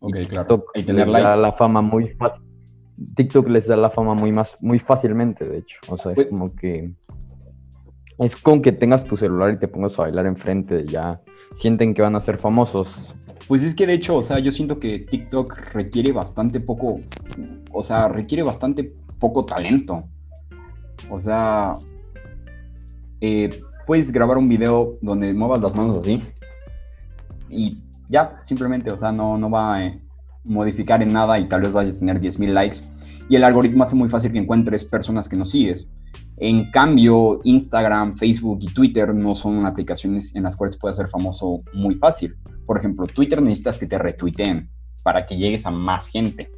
[0.00, 0.64] Ok, y claro.
[0.74, 2.53] y tener da la fama muy fácil.
[3.16, 5.76] TikTok les da la fama muy más, muy fácilmente, de hecho.
[5.88, 6.92] O sea, es pues como que
[8.18, 11.20] es con que tengas tu celular y te pongas a bailar enfrente ya
[11.56, 13.14] sienten que van a ser famosos.
[13.48, 17.00] Pues es que de hecho, o sea, yo siento que TikTok requiere bastante poco,
[17.72, 20.04] o sea, requiere bastante poco talento.
[21.10, 21.78] O sea,
[23.20, 23.50] eh,
[23.86, 26.22] puedes grabar un video donde muevas las manos así
[27.50, 30.00] y ya, simplemente, o sea, no, no va eh,
[30.44, 32.78] modificar en nada y tal vez vayas a tener 10.000 likes.
[33.28, 35.88] Y el algoritmo hace muy fácil que encuentres personas que no sigues.
[36.36, 41.62] En cambio, Instagram, Facebook y Twitter no son aplicaciones en las cuales puedes ser famoso
[41.72, 42.36] muy fácil.
[42.66, 44.68] Por ejemplo, Twitter necesitas que te retuiteen
[45.02, 46.50] para que llegues a más gente.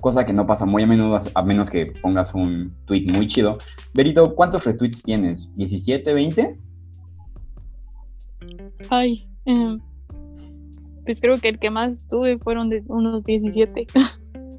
[0.00, 3.58] Cosa que no pasa muy a menudo, a menos que pongas un tweet muy chido.
[3.94, 5.54] Berito, ¿cuántos retweets tienes?
[5.56, 6.58] ¿17, 20?
[8.90, 9.80] Ay, em,
[11.04, 13.86] pues creo que el que más tuve fueron de unos 17.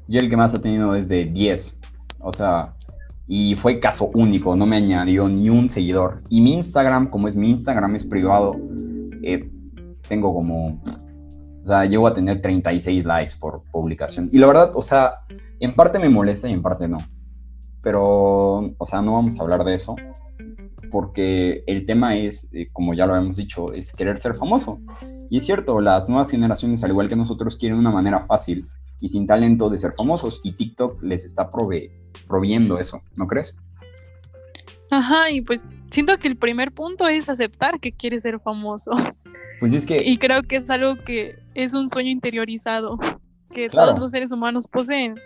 [0.08, 1.76] Yo el que más ha tenido es de 10.
[2.20, 2.74] O sea,
[3.26, 6.22] y fue caso único, no me añadió ni un seguidor.
[6.28, 8.56] Y mi Instagram, como es mi Instagram, es privado,
[9.22, 9.50] eh,
[10.08, 10.82] tengo como,
[11.62, 14.28] o sea, llego a tener 36 likes por publicación.
[14.32, 15.20] Y la verdad, o sea,
[15.60, 16.98] en parte me molesta y en parte no.
[17.82, 19.96] Pero, o sea, no vamos a hablar de eso.
[20.94, 24.78] Porque el tema es, eh, como ya lo hemos dicho, es querer ser famoso.
[25.28, 28.68] Y es cierto, las nuevas generaciones, al igual que nosotros, quieren una manera fácil
[29.00, 30.40] y sin talento de ser famosos.
[30.44, 31.90] Y TikTok les está prove
[32.28, 33.56] proviendo eso, ¿no crees?
[34.92, 38.92] Ajá, y pues siento que el primer punto es aceptar que quieres ser famoso.
[39.58, 40.00] Pues es que...
[40.00, 43.00] Y creo que es algo que es un sueño interiorizado
[43.50, 45.16] que todos los seres humanos poseen.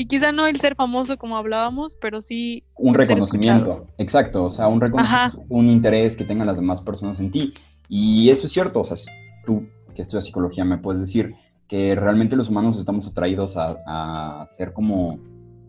[0.00, 2.62] Y quizá no el ser famoso como hablábamos, pero sí...
[2.76, 7.32] Un reconocimiento, exacto, o sea, un reconocimiento, un interés que tengan las demás personas en
[7.32, 7.52] ti.
[7.88, 8.96] Y eso es cierto, o sea,
[9.44, 9.64] tú
[9.96, 11.34] que estudias psicología me puedes decir
[11.66, 15.18] que realmente los humanos estamos atraídos a, a ser como,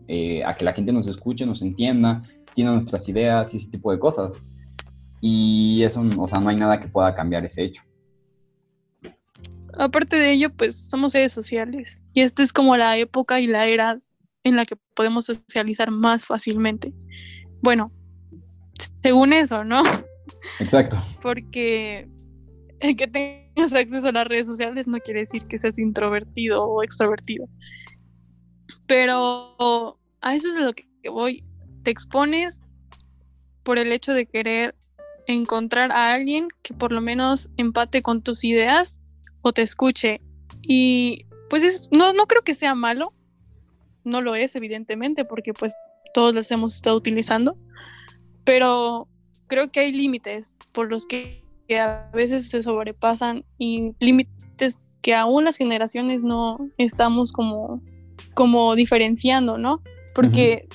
[0.06, 2.22] eh, a que la gente nos escuche, nos entienda,
[2.54, 4.40] tiene nuestras ideas y ese tipo de cosas.
[5.20, 7.82] Y eso, o sea, no hay nada que pueda cambiar ese hecho.
[9.76, 13.66] Aparte de ello, pues somos seres sociales y esta es como la época y la
[13.66, 13.98] era
[14.44, 16.92] en la que podemos socializar más fácilmente.
[17.62, 17.92] Bueno,
[19.02, 19.82] según eso, ¿no?
[20.58, 21.00] Exacto.
[21.20, 22.08] Porque
[22.80, 26.82] el que tengas acceso a las redes sociales no quiere decir que seas introvertido o
[26.82, 27.46] extrovertido.
[28.86, 31.44] Pero a eso es a lo que voy.
[31.82, 32.66] Te expones
[33.62, 34.74] por el hecho de querer
[35.26, 39.02] encontrar a alguien que por lo menos empate con tus ideas
[39.42, 40.20] o te escuche.
[40.62, 43.12] Y pues es, no, no creo que sea malo,
[44.04, 45.74] no lo es evidentemente porque pues
[46.14, 47.56] todos los hemos estado utilizando,
[48.44, 49.08] pero
[49.46, 55.44] creo que hay límites por los que, a veces se sobrepasan y límites que aún
[55.44, 57.80] las generaciones no estamos como,
[58.34, 59.80] como diferenciando, ¿no?
[60.12, 60.68] Porque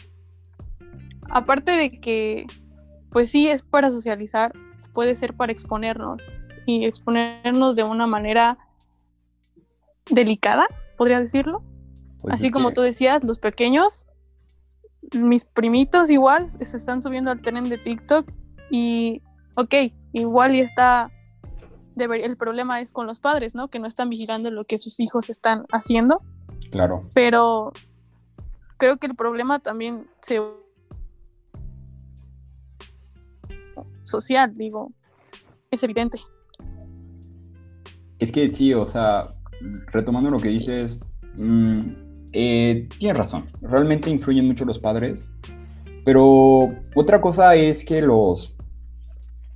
[1.30, 2.46] aparte de que
[3.12, 4.54] pues sí es para socializar,
[4.94, 6.26] puede ser para exponernos
[6.66, 8.58] y exponernos de una manera
[10.10, 11.62] delicada, podría decirlo.
[12.26, 14.08] Pues Así como tú decías, los pequeños,
[15.14, 18.28] mis primitos igual, se están subiendo al tren de TikTok
[18.72, 19.22] y,
[19.56, 19.76] ok,
[20.12, 21.12] igual y está,
[21.96, 23.68] el problema es con los padres, ¿no?
[23.68, 26.24] Que no están vigilando lo que sus hijos están haciendo.
[26.72, 27.08] Claro.
[27.14, 27.74] Pero
[28.78, 30.42] creo que el problema también se
[34.02, 34.92] social, digo,
[35.70, 36.18] es evidente.
[38.18, 39.36] Es que sí, o sea,
[39.92, 41.00] retomando lo que dices,
[41.36, 42.05] mm,
[42.38, 45.32] eh, tienes razón, realmente influyen mucho los padres,
[46.04, 48.58] pero otra cosa es que los,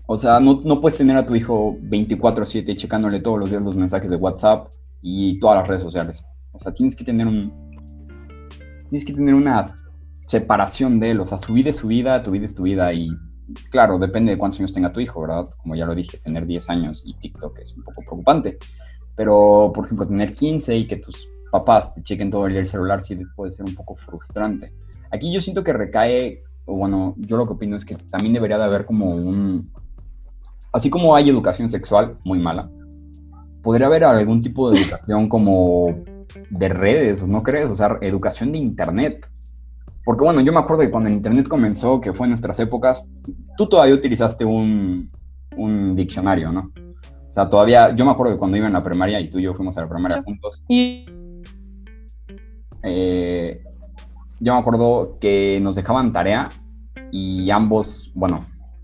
[0.08, 3.76] o sea, no, no puedes tener a tu hijo 24/7 checándole todos los días los
[3.76, 6.24] mensajes de WhatsApp y todas las redes sociales.
[6.54, 7.52] O sea, tienes que tener un,
[8.90, 9.66] tienes que tener una
[10.26, 12.94] separación de él, o sea, su vida es su vida, tu vida es tu vida
[12.94, 13.10] y
[13.72, 15.50] claro, depende de cuántos años tenga tu hijo, ¿verdad?
[15.58, 18.58] Como ya lo dije, tener 10 años y TikTok es un poco preocupante.
[19.18, 22.68] Pero, por ejemplo, tener 15 y que tus papás te chequen todo el día el
[22.68, 24.74] celular sí puede ser un poco frustrante.
[25.12, 28.64] Aquí yo siento que recae, bueno, yo lo que opino es que también debería de
[28.64, 29.72] haber como un...
[30.72, 32.70] Así como hay educación sexual muy mala,
[33.64, 36.04] podría haber algún tipo de educación como
[36.52, 37.70] de redes, ¿no crees?
[37.70, 39.28] O sea, educación de internet
[40.10, 43.06] porque bueno, yo me acuerdo que cuando el Internet comenzó, que fue en nuestras épocas,
[43.56, 45.12] tú todavía utilizaste un,
[45.56, 46.72] un diccionario, ¿no?
[47.28, 49.44] O sea, todavía, yo me acuerdo que cuando iba en la primaria y tú y
[49.44, 50.64] yo fuimos a la primaria juntos.
[50.68, 51.06] Y...
[52.84, 53.64] Eh,
[54.40, 56.50] yo me acuerdo que nos dejaban tarea
[57.12, 58.40] y ambos, bueno,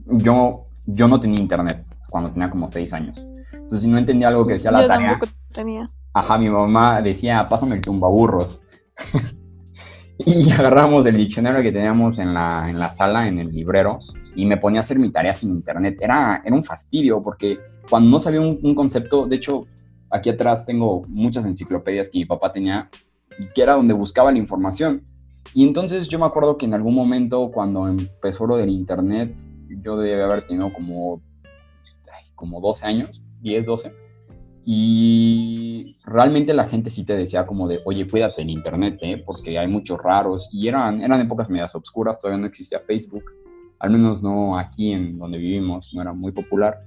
[0.06, 3.26] yo, yo no tenía internet cuando tenía como seis años.
[3.52, 5.12] Entonces, si no entendía algo que decía la tarea.
[5.12, 5.86] Tampoco tenía.
[6.14, 8.62] Ajá, mi mamá decía, pásame el tumbaburros.
[10.18, 14.00] Y agarramos el diccionario que teníamos en la, en la sala, en el librero,
[14.34, 15.98] y me ponía a hacer mi tarea sin internet.
[16.00, 19.62] Era, era un fastidio porque cuando no sabía un, concepto, de hecho,
[20.10, 22.90] aquí atrás tengo muchas enciclopedias que mi papá tenía
[23.40, 25.04] y que era donde buscaba la información.
[25.54, 29.36] Y entonces yo me acuerdo que en algún momento cuando empezó lo del internet,
[29.84, 31.22] yo debía haber tenido como,
[32.36, 34.06] como 12 años, 10, 12
[34.68, 39.22] y realmente la gente sí te decía como de, oye, cuídate en internet, ¿eh?
[39.24, 40.50] porque hay muchos raros.
[40.52, 43.26] Y eran, eran épocas medias obscuras, todavía no existía Facebook,
[43.78, 46.80] al menos no aquí en donde vivimos, no era muy popular.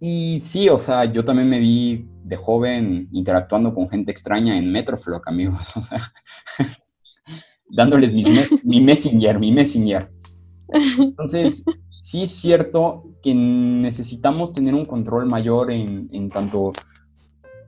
[0.00, 4.72] Y sí, o sea, yo también me vi de joven interactuando con gente extraña en
[4.72, 6.12] Metroflog, amigos, o sea,
[7.68, 10.10] dándoles mi Messenger, mi Messenger.
[10.98, 11.64] Entonces,
[12.00, 16.72] sí es cierto que necesitamos tener un control mayor en, en tanto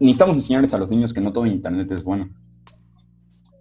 [0.00, 2.28] necesitamos enseñarles a los niños que no todo Internet es bueno.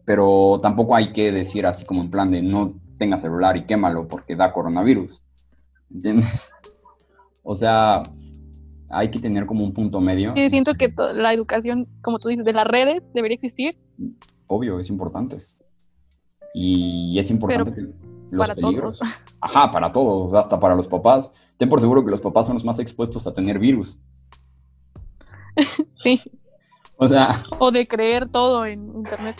[0.05, 4.07] Pero tampoco hay que decir así como en plan de no tenga celular y quémalo
[4.07, 5.25] porque da coronavirus.
[5.91, 6.53] ¿Entiendes?
[7.47, 8.01] O sea,
[8.89, 10.33] hay que tener como un punto medio.
[10.49, 13.77] siento que la educación, como tú dices, de las redes debería existir.
[14.47, 15.41] Obvio, es importante.
[16.53, 17.81] Y es importante que
[18.31, 18.99] los para peligros.
[18.99, 19.23] todos.
[19.41, 21.31] Ajá, para todos, hasta para los papás.
[21.57, 23.99] Ten por seguro que los papás son los más expuestos a tener virus.
[25.89, 26.21] Sí,
[26.97, 29.35] O sea, o de creer todo en internet.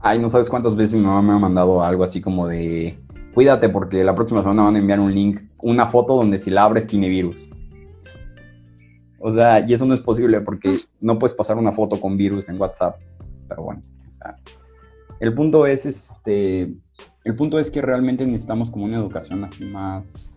[0.00, 2.98] ay, no sabes cuántas veces mi mamá me ha mandado algo así como de,
[3.34, 6.64] cuídate porque la próxima semana van a enviar un link, una foto donde si la
[6.64, 7.48] abres tiene virus.
[9.18, 12.48] O sea, y eso no es posible porque no puedes pasar una foto con virus
[12.48, 13.00] en WhatsApp.
[13.48, 14.36] Pero bueno, o sea,
[15.20, 16.72] el punto es este,
[17.24, 20.30] el punto es que realmente necesitamos como una educación así más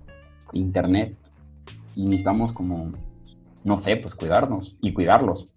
[0.52, 1.16] de internet
[1.96, 2.92] y necesitamos como,
[3.64, 5.54] no sé, pues cuidarnos y cuidarlos.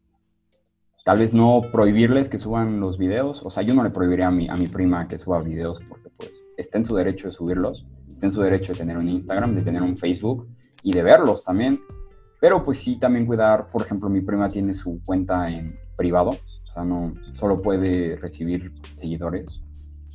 [1.04, 4.30] Tal vez no prohibirles que suban los videos, o sea, yo no le prohibiría a
[4.30, 7.86] mi, a mi prima que suba videos porque pues está en su derecho de subirlos,
[8.08, 10.46] está en su derecho de tener un Instagram, de tener un Facebook
[10.82, 11.80] y de verlos también.
[12.44, 16.70] Pero pues sí, también cuidar, por ejemplo, mi prima tiene su cuenta en privado, o
[16.70, 19.62] sea, no solo puede recibir seguidores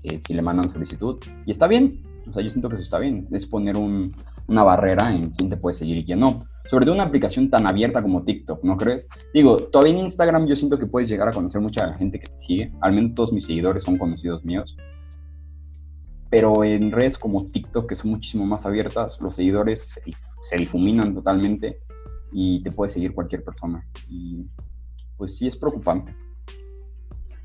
[0.04, 1.18] eh, si le mandan solicitud.
[1.48, 4.12] Y está bien, o sea, yo siento que eso está bien, es poner un-
[4.48, 6.38] una barrera en quién te puede seguir y quién no.
[6.70, 9.10] Sobre todo una aplicación tan abierta como TikTok, ¿no crees?
[9.34, 12.38] Digo, todavía en Instagram yo siento que puedes llegar a conocer mucha gente que te
[12.40, 14.78] sigue, al menos todos mis seguidores son conocidos míos.
[16.30, 20.58] Pero en redes como TikTok, que son muchísimo más abiertas, los seguidores se, dif- se
[20.58, 21.80] difuminan totalmente
[22.32, 23.86] y te puede seguir cualquier persona.
[24.08, 24.46] Y
[25.18, 26.16] pues sí es preocupante.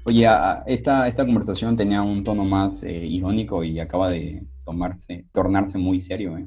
[0.07, 0.27] Oye,
[0.66, 5.99] esta, esta conversación tenía un tono más eh, irónico y acaba de tomarse, tornarse muy
[5.99, 6.44] serio, ¿eh?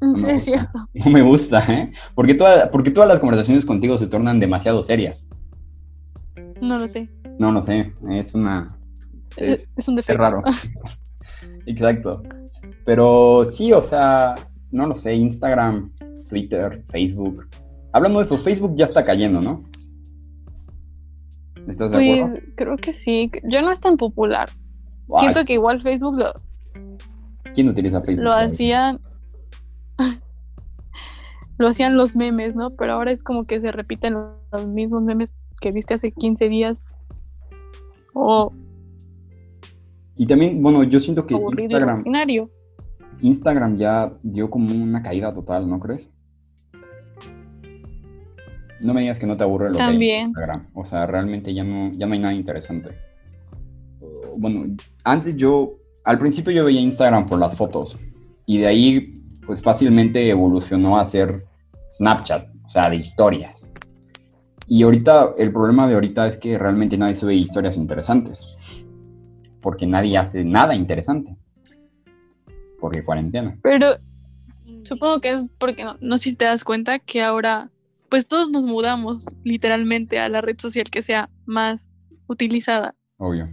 [0.00, 0.32] me Sí, gusta.
[0.34, 0.78] es cierto.
[0.94, 1.92] No me gusta, ¿eh?
[2.14, 5.26] Porque, toda- porque todas las conversaciones contigo se tornan demasiado serias.
[6.60, 7.10] No lo sé.
[7.38, 8.66] No lo sé, es una...
[9.36, 10.22] Es, Es, es un es defecto.
[10.22, 10.42] raro.
[11.66, 12.22] Exacto.
[12.86, 14.34] Pero sí, o sea,
[14.70, 15.92] no lo sé, Instagram,
[16.28, 17.48] Twitter, Facebook.
[17.92, 19.62] Hablando de eso, Facebook ya está cayendo, ¿no?
[21.68, 22.46] ¿Estás de Pues acuerdo?
[22.56, 23.30] creo que sí.
[23.44, 24.48] Yo no es tan popular.
[25.20, 26.32] Siento que igual Facebook lo,
[27.54, 28.24] ¿Quién utiliza Facebook?
[28.24, 29.00] lo hacían.
[31.58, 32.70] lo hacían los memes, ¿no?
[32.70, 34.14] Pero ahora es como que se repiten
[34.52, 36.86] los mismos memes que viste hace 15 días.
[38.12, 38.52] O
[40.16, 41.98] Y también, bueno, yo siento que Instagram.
[43.20, 46.10] Instagram ya dio como una caída total, ¿no crees?
[48.84, 50.26] No me digas que no te aburre lo que hay en También.
[50.28, 50.68] Instagram.
[50.74, 52.90] O sea, realmente ya no, ya no hay nada interesante.
[54.36, 57.98] Bueno, antes yo, al principio yo veía Instagram por las fotos.
[58.46, 59.14] Y de ahí,
[59.46, 61.46] pues fácilmente evolucionó a ser
[61.90, 63.72] Snapchat, o sea, de historias.
[64.66, 68.54] Y ahorita, el problema de ahorita es que realmente nadie sube historias interesantes.
[69.60, 71.36] Porque nadie hace nada interesante.
[72.78, 73.56] Porque cuarentena.
[73.62, 73.96] Pero
[74.82, 77.70] supongo que es porque no, no sé si te das cuenta que ahora,
[78.14, 81.90] pues todos nos mudamos literalmente a la red social que sea más
[82.28, 82.94] utilizada.
[83.16, 83.48] Obvio.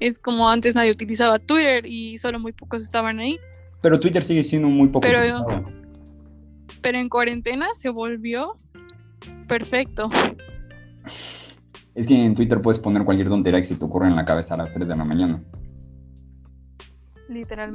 [0.00, 3.38] Es como antes nadie utilizaba Twitter y solo muy pocos estaban ahí.
[3.80, 5.64] Pero Twitter sigue siendo muy poco Pero- utilizado.
[6.82, 8.56] Pero en cuarentena se volvió
[9.46, 10.10] perfecto.
[11.94, 14.54] Es que en Twitter puedes poner cualquier tontería que se te ocurra en la cabeza
[14.54, 15.40] a las 3 de la mañana.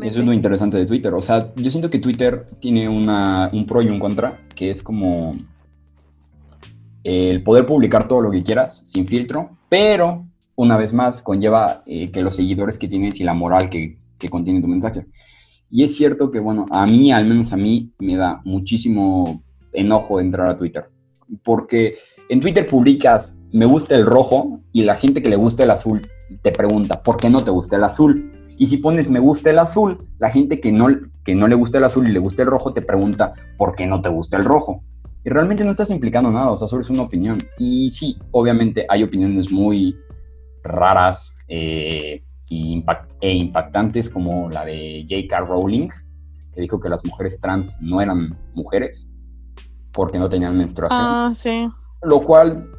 [0.08, 1.14] Eso es lo interesante de Twitter.
[1.14, 4.84] O sea, yo siento que Twitter tiene una, un pro y un contra, que es
[4.84, 5.34] como
[7.04, 12.12] el poder publicar todo lo que quieras sin filtro, pero una vez más conlleva eh,
[12.12, 15.06] que los seguidores que tienes y la moral que, que contiene tu mensaje.
[15.72, 20.20] Y es cierto que, bueno, a mí, al menos a mí, me da muchísimo enojo
[20.20, 20.90] entrar a Twitter.
[21.44, 21.96] Porque
[22.28, 26.02] en Twitter publicas, me gusta el rojo, y la gente que le gusta el azul
[26.42, 28.39] te pregunta, ¿por qué no te gusta el azul?
[28.60, 30.88] Y si pones me gusta el azul, la gente que no,
[31.24, 33.88] que no le gusta el azul y le gusta el rojo te pregunta por qué
[33.88, 34.84] no te gusta el rojo.
[35.24, 37.38] Y realmente no estás implicando nada, o sea, solo es una opinión.
[37.58, 39.98] Y sí, obviamente hay opiniones muy
[40.62, 45.40] raras eh, impact- e impactantes como la de J.K.
[45.46, 45.88] Rowling,
[46.54, 49.10] que dijo que las mujeres trans no eran mujeres
[49.94, 51.00] porque no tenían menstruación.
[51.02, 51.70] Ah, sí.
[52.02, 52.70] Lo cual,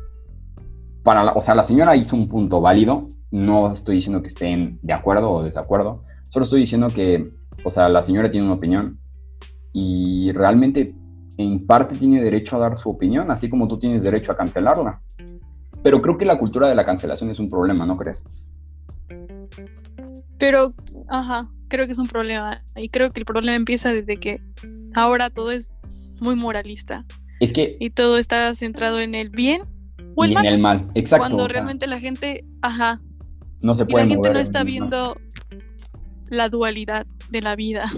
[1.03, 3.09] para la, o sea, la señora hizo un punto válido.
[3.31, 6.05] No estoy diciendo que estén de acuerdo o desacuerdo.
[6.31, 7.31] Solo estoy diciendo que,
[7.65, 8.99] o sea, la señora tiene una opinión
[9.73, 10.95] y realmente
[11.39, 15.01] en parte tiene derecho a dar su opinión, así como tú tienes derecho a cancelarla.
[15.83, 18.51] Pero creo que la cultura de la cancelación es un problema, ¿no crees?
[20.39, 20.75] Pero,
[21.09, 22.63] ajá, creo que es un problema.
[22.77, 24.43] Y creo que el problema empieza desde que
[24.95, 25.75] ahora todo es
[26.21, 27.07] muy moralista.
[27.41, 29.63] Es que Y todo está centrado en el bien
[30.15, 31.27] o el y en el mal, exacto.
[31.27, 33.01] cuando sea, realmente la gente, ajá,
[33.61, 35.21] no se y puede la gente no está viendo
[36.29, 37.91] la dualidad de la vida.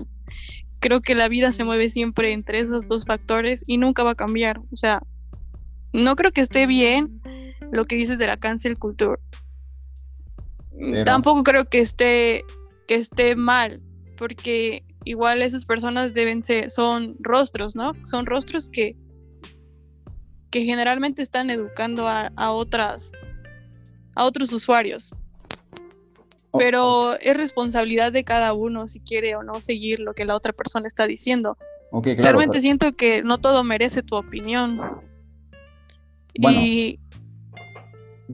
[0.80, 4.14] Creo que la vida se mueve siempre entre esos dos factores y nunca va a
[4.16, 4.58] cambiar.
[4.72, 5.02] O sea,
[5.92, 7.20] no creo que esté bien
[7.70, 9.20] lo que dices de la cancel culture.
[10.76, 12.44] Pero- Tampoco creo que esté
[12.88, 13.78] que esté mal,
[14.16, 17.92] porque igual esas personas deben ser, son rostros, ¿no?
[18.02, 18.96] Son rostros que,
[20.52, 23.12] que generalmente están educando a, a otras,
[24.14, 25.12] a otros usuarios.
[26.52, 30.36] Oh, Pero es responsabilidad de cada uno si quiere o no seguir lo que la
[30.36, 31.54] otra persona está diciendo.
[31.90, 32.22] Ok, claro.
[32.22, 34.78] Realmente pero- siento que no todo merece tu opinión.
[36.38, 37.00] Bueno, y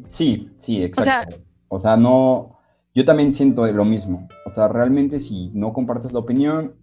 [0.08, 1.36] Sí, sí, O sea- exacto.
[1.68, 2.58] O sea, no,
[2.94, 4.28] yo también siento lo mismo.
[4.46, 6.74] O sea, realmente si no compartes la opinión,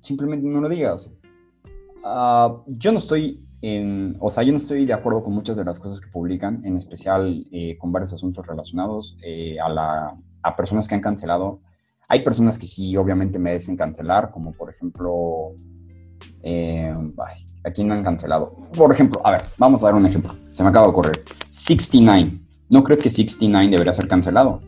[0.00, 1.16] simplemente no lo digas.
[2.04, 5.64] Ah, yo no estoy en, o sea, yo no estoy de acuerdo con muchas de
[5.64, 10.56] las cosas que publican, en especial eh, con varios asuntos relacionados eh, a, la, a
[10.56, 11.60] personas que han cancelado.
[12.08, 15.52] Hay personas que sí, obviamente merecen cancelar, como por ejemplo,
[16.42, 16.94] eh,
[17.26, 18.54] ay, ¿a quién han cancelado?
[18.76, 20.34] Por ejemplo, a ver, vamos a dar un ejemplo.
[20.52, 21.22] Se me acaba de ocurrir.
[21.48, 22.40] 69.
[22.68, 24.60] ¿No crees que 69 debería ser cancelado?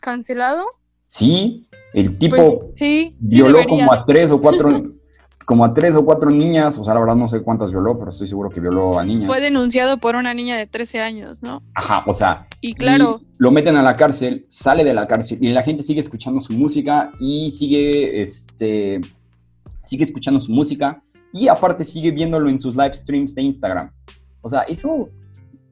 [0.00, 0.66] cancelado,
[1.06, 3.86] Sí, el tipo pues sí, sí violó debería.
[3.86, 4.68] como a tres o cuatro,
[5.44, 6.78] como a tres o cuatro niñas.
[6.78, 9.26] O sea, la verdad no sé cuántas violó, pero estoy seguro que violó a niñas.
[9.26, 11.62] Fue denunciado por una niña de 13 años, ¿no?
[11.74, 15.38] Ajá, o sea, Y claro, y lo meten a la cárcel, sale de la cárcel
[15.40, 19.00] y la gente sigue escuchando su música y sigue, este,
[19.84, 23.90] sigue escuchando su música y aparte sigue viéndolo en sus live streams de Instagram.
[24.40, 25.08] O sea, eso...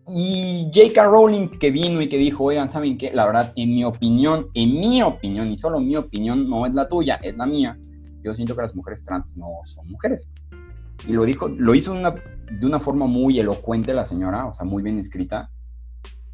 [0.05, 1.05] Y J.K.
[1.05, 3.12] Rowling que vino y que dijo, oigan, ¿saben qué?
[3.14, 6.89] La verdad, en mi opinión, en mi opinión, y solo mi opinión, no es la
[6.89, 7.79] tuya, es la mía.
[8.23, 10.31] Yo siento que las mujeres trans no son mujeres.
[11.07, 14.64] Y lo dijo, lo hizo una, de una forma muy elocuente la señora, o sea,
[14.64, 15.51] muy bien escrita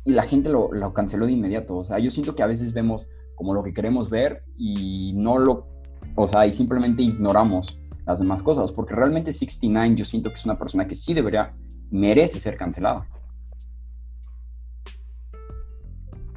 [0.05, 1.77] y la gente lo, lo canceló de inmediato.
[1.77, 5.39] O sea, yo siento que a veces vemos como lo que queremos ver y no
[5.39, 5.67] lo,
[6.17, 10.45] o sea, y simplemente ignoramos las demás cosas, porque realmente 69 yo siento que es
[10.45, 11.53] una persona que sí debería,
[11.91, 13.07] merece ser cancelada.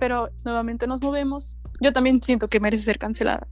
[0.01, 1.55] pero nuevamente nos movemos.
[1.79, 3.47] Yo también siento que merece ser cancelada,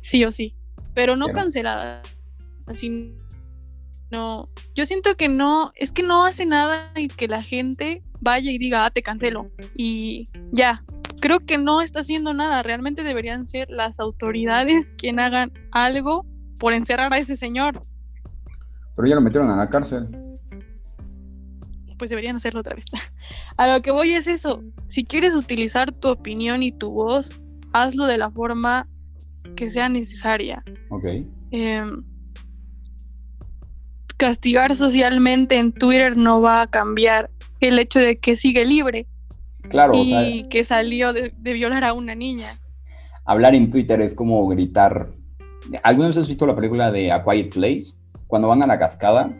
[0.00, 0.52] sí o sí,
[0.98, 2.02] pero no cancelada,
[2.66, 3.14] así
[4.10, 4.48] no.
[4.74, 8.58] Yo siento que no, es que no hace nada y que la gente vaya y
[8.58, 10.82] diga, ah, te cancelo y ya.
[11.20, 12.64] Creo que no está haciendo nada.
[12.64, 16.26] Realmente deberían ser las autoridades quien hagan algo
[16.58, 17.80] por encerrar a ese señor.
[18.96, 20.08] Pero ya lo metieron a la cárcel.
[21.96, 22.86] pues deberían hacerlo otra vez.
[23.56, 24.64] A lo que voy es eso.
[24.88, 27.40] Si quieres utilizar tu opinión y tu voz,
[27.72, 28.88] hazlo de la forma
[29.58, 30.62] que sea necesaria.
[30.90, 31.04] Ok.
[31.50, 32.04] Em,
[34.16, 37.30] castigar socialmente en Twitter no va a cambiar
[37.60, 39.06] el hecho de que sigue libre
[39.68, 42.46] Claro, o y sea, que salió de, de violar a una niña.
[43.24, 45.10] hablar en Twitter es como gritar.
[45.82, 47.94] ¿Alguna vez has visto la película de A Quiet Place?
[48.28, 49.36] Cuando van a la cascada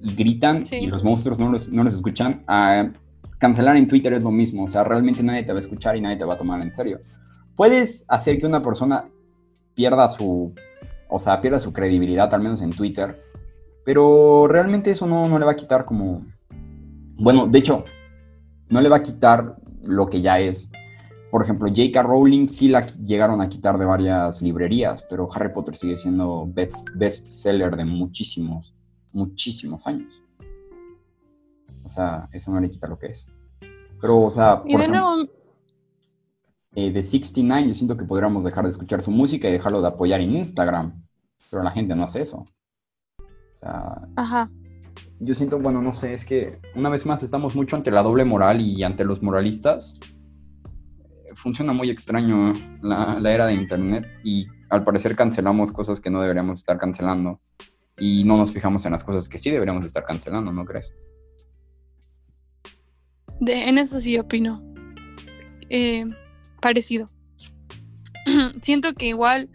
[0.00, 0.76] y gritan Sí.
[0.82, 2.42] y los monstruos no los, no los escuchan.
[2.48, 2.90] Ah,
[3.38, 4.64] cancelar en Twitter es lo mismo.
[4.64, 6.72] O sea, realmente nadie te va a escuchar y nadie te va a tomar en
[6.74, 6.98] serio.
[7.56, 9.04] Puedes hacer que una persona
[9.74, 10.54] pierda su,
[11.08, 13.22] o sea, pierda su credibilidad, al menos en Twitter.
[13.84, 16.24] Pero realmente eso no, no le va a quitar como...
[17.16, 17.84] Bueno, de hecho,
[18.68, 19.56] no le va a quitar
[19.86, 20.70] lo que ya es.
[21.30, 22.02] Por ejemplo, J.K.
[22.02, 26.88] Rowling sí la llegaron a quitar de varias librerías, pero Harry Potter sigue siendo best,
[26.94, 28.74] bestseller de muchísimos,
[29.12, 30.22] muchísimos años.
[31.84, 33.26] O sea, eso no le quita lo que es.
[34.00, 35.32] Pero, o sea, Y de ejemplo, nuevo,
[36.74, 39.88] eh, de 69 yo siento que podríamos dejar de escuchar su música y dejarlo de
[39.88, 41.02] apoyar en Instagram,
[41.50, 42.46] pero la gente no hace eso.
[43.18, 44.50] O sea, ajá.
[45.20, 48.24] yo siento, bueno, no sé, es que una vez más estamos mucho ante la doble
[48.24, 50.00] moral y ante los moralistas.
[51.34, 52.52] Funciona muy extraño
[52.82, 57.40] la, la era de Internet y al parecer cancelamos cosas que no deberíamos estar cancelando
[57.98, 60.94] y no nos fijamos en las cosas que sí deberíamos estar cancelando, ¿no crees?
[63.40, 64.62] De, en eso sí opino.
[65.68, 66.04] Eh,
[66.62, 67.06] parecido.
[68.62, 69.50] Siento que igual,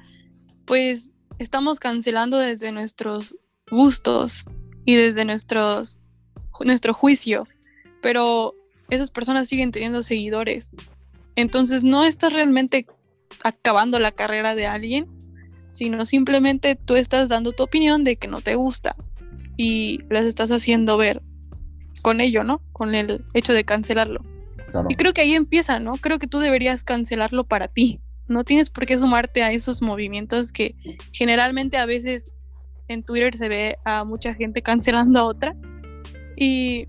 [0.66, 3.36] pues, estamos cancelando desde nuestros
[3.72, 4.46] gustos
[4.86, 6.02] y desde nuestros,
[6.64, 7.48] nuestro juicio,
[8.02, 8.54] pero
[8.90, 10.72] esas personas siguen teniendo seguidores.
[11.36, 12.86] Entonces no estás realmente
[13.44, 15.08] acabando la carrera de alguien,
[15.70, 18.96] sino simplemente tú estás dando tu opinión de que no te gusta
[19.58, 21.22] y las estás haciendo ver
[22.02, 22.62] con ello, ¿no?
[22.72, 24.24] Con el hecho de cancelarlo.
[24.82, 24.88] Claro.
[24.92, 25.94] Y creo que ahí empieza, ¿no?
[25.94, 28.00] Creo que tú deberías cancelarlo para ti.
[28.28, 30.76] No tienes por qué sumarte a esos movimientos que
[31.12, 32.34] generalmente a veces
[32.90, 35.56] en Twitter se ve a mucha gente cancelando a otra.
[36.36, 36.88] Y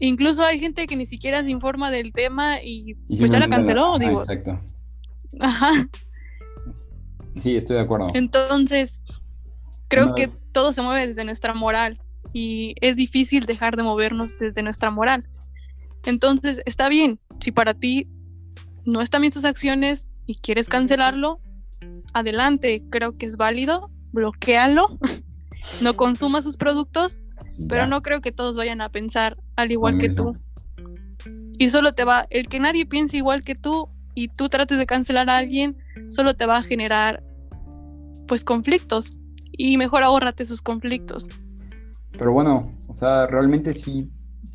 [0.00, 3.48] incluso hay gente que ni siquiera se informa del tema y, Y pues ya la
[3.48, 4.20] canceló, Ajá, digo.
[4.20, 4.60] Exacto.
[5.40, 5.72] Ajá.
[7.36, 8.08] Sí, estoy de acuerdo.
[8.14, 9.04] Entonces,
[9.88, 11.98] creo Una que vez- todo se mueve desde nuestra moral
[12.32, 15.24] y es difícil dejar de movernos desde nuestra moral.
[16.04, 18.08] Entonces, está bien, si para ti
[18.84, 21.40] no están bien sus acciones y quieres cancelarlo,
[22.12, 24.98] adelante, creo que es válido, bloquealo,
[25.82, 27.20] no consuma sus productos,
[27.68, 30.36] pero no creo que todos vayan a pensar al igual que tú.
[31.58, 34.86] Y solo te va, el que nadie piense igual que tú y tú trates de
[34.86, 35.76] cancelar a alguien,
[36.06, 37.22] solo te va a generar
[38.26, 39.16] pues conflictos
[39.52, 41.28] y mejor ahórrate esos conflictos.
[42.16, 44.08] Pero bueno, o sea, realmente sí,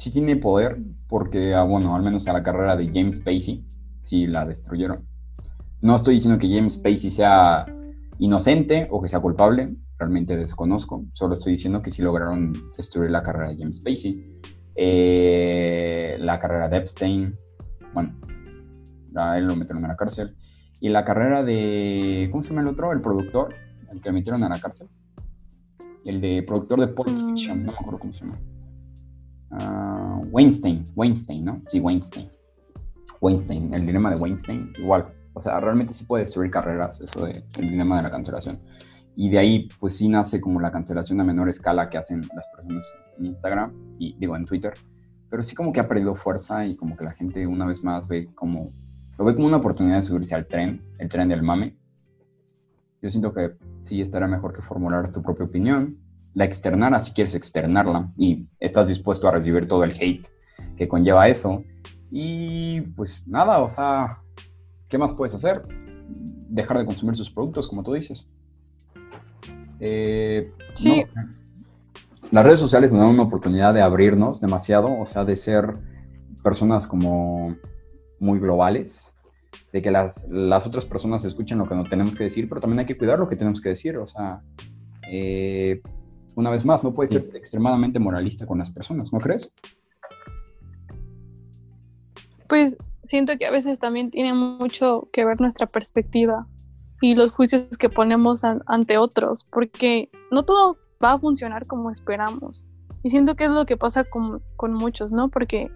[0.04, 0.78] sí tiene poder
[1.08, 3.66] porque, ah, bueno, al menos a la carrera de James Spacey,
[4.01, 4.97] sí la destruyeron.
[5.82, 7.66] No estoy diciendo que James Spacey sea
[8.20, 13.24] inocente o que sea culpable, realmente desconozco, solo estoy diciendo que sí lograron destruir la
[13.24, 14.39] carrera de James Spacey,
[14.76, 17.38] eh, la carrera de Epstein,
[17.93, 18.20] bueno,
[19.16, 20.36] a él lo metieron en la cárcel,
[20.82, 22.91] y la carrera de, ¿cómo se llama el otro?
[22.91, 23.56] El productor,
[23.89, 24.89] el que metieron en la cárcel,
[26.04, 27.28] el de productor de Pulp mm.
[27.28, 28.38] Fiction, no me acuerdo cómo se llama.
[29.62, 31.62] Uh, Weinstein, Weinstein, ¿no?
[31.68, 32.30] Sí, Weinstein.
[33.22, 35.14] Weinstein, el dilema de Weinstein, igual.
[35.34, 38.60] O sea, realmente sí puede destruir carreras, eso de el dilema de la cancelación.
[39.16, 42.47] Y de ahí, pues sí nace como la cancelación a menor escala que hacen las
[42.47, 44.74] personas en Instagram y digo en Twitter.
[45.30, 48.08] Pero sí como que ha perdido fuerza y como que la gente una vez más
[48.08, 48.72] ve como,
[49.18, 51.78] lo ve como una oportunidad de subirse al tren, el tren del mame.
[53.01, 55.97] Yo siento que sí estará mejor que formular su propia opinión,
[56.34, 60.28] la externara si quieres externarla y estás dispuesto a recibir todo el hate
[60.76, 61.64] que conlleva eso.
[62.12, 64.22] Y pues nada, o sea,
[64.88, 65.64] ¿qué más puedes hacer?
[66.50, 68.28] Dejar de consumir sus productos, como tú dices.
[69.80, 71.04] Eh, sí.
[72.32, 75.78] las redes sociales nos dan una oportunidad de abrirnos demasiado, o sea, de ser
[76.42, 77.58] personas como
[78.20, 79.18] muy globales,
[79.72, 82.80] de que las, las otras personas escuchen lo que no tenemos que decir, pero también
[82.80, 84.42] hay que cuidar lo que tenemos que decir, o sea,
[85.10, 85.82] eh,
[86.36, 89.52] una vez más, no puedes ser extremadamente moralista con las personas, ¿no crees?
[92.48, 96.48] Pues siento que a veces también tiene mucho que ver nuestra perspectiva
[97.02, 102.66] y los juicios que ponemos ante otros, porque no todo va a funcionar como esperamos.
[103.04, 105.30] Y siento que es lo que pasa con, con muchos, ¿no?
[105.30, 105.70] Porque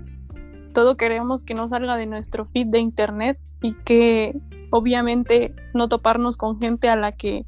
[0.73, 4.39] todo queremos que no salga de nuestro feed de internet y que
[4.69, 7.45] obviamente no toparnos con gente a la que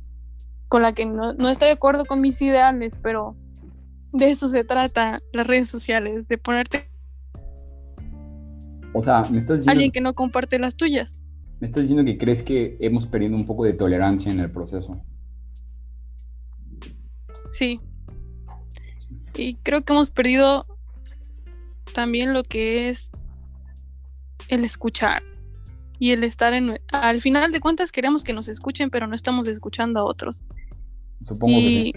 [0.69, 3.35] con la que no, no está de acuerdo con mis ideales, pero
[4.13, 6.89] de eso se trata las redes sociales, de ponerte
[8.93, 11.21] o sea, me estás diciendo alguien que no comparte las tuyas.
[11.59, 15.01] Me estás diciendo que crees que hemos perdido un poco de tolerancia en el proceso.
[17.51, 17.79] Sí.
[19.35, 20.65] Y creo que hemos perdido
[21.93, 23.11] también lo que es
[24.47, 25.21] el escuchar
[25.99, 26.79] y el estar en...
[26.91, 30.43] Al final de cuentas queremos que nos escuchen, pero no estamos escuchando a otros.
[31.23, 31.93] Supongo que sí.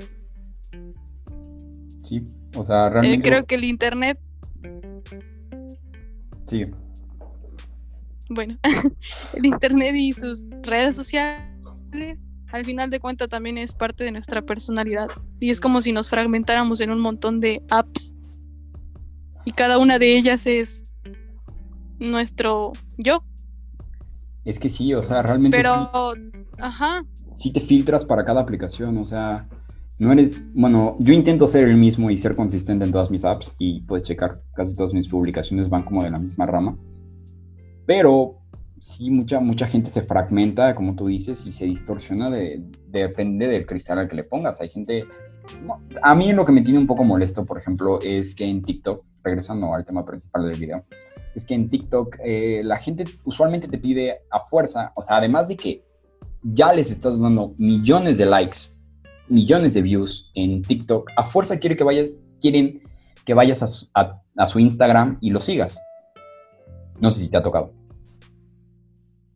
[2.01, 2.25] Sí,
[2.57, 3.29] o sea, realmente...
[3.29, 4.19] creo que el Internet...
[6.47, 6.67] Sí
[8.35, 8.59] bueno,
[9.37, 11.47] el Internet y sus redes sociales,
[12.51, 15.09] al final de cuentas también es parte de nuestra personalidad.
[15.41, 18.17] Y es como si nos fragmentáramos en un montón de apps.
[19.45, 20.95] Y cada una de ellas es
[21.99, 23.25] nuestro yo.
[24.45, 25.57] Es que sí, o sea, realmente.
[25.57, 25.89] Pero,
[26.61, 27.05] ajá.
[27.37, 29.49] Sí te filtras para cada aplicación, o sea,
[29.99, 30.49] no eres.
[30.55, 34.07] Bueno, yo intento ser el mismo y ser consistente en todas mis apps y puedes
[34.07, 36.77] checar, casi todas mis publicaciones van como de la misma rama.
[37.87, 38.43] Pero
[38.83, 43.65] sí, mucha, mucha gente se fragmenta, como tú dices, y se distorsiona, de, depende del
[43.65, 44.61] cristal al que le pongas.
[44.61, 45.07] Hay gente...
[46.03, 49.05] a mí lo que me tiene un poco molesto, por ejemplo, es que en TikTok,
[49.23, 50.85] regresando al tema principal del video,
[51.35, 55.49] es que en TikTok eh, la gente usualmente te pide a fuerza, o sea, además
[55.49, 55.85] de que
[56.43, 58.59] ya les estás dando millones de likes,
[59.29, 62.09] millones de views en TikTok, a fuerza quiere que vayas,
[62.41, 62.83] quieren
[63.25, 63.63] que vayas
[63.95, 65.81] a su Instagram y lo sigas.
[67.01, 67.73] No sé si te ha tocado.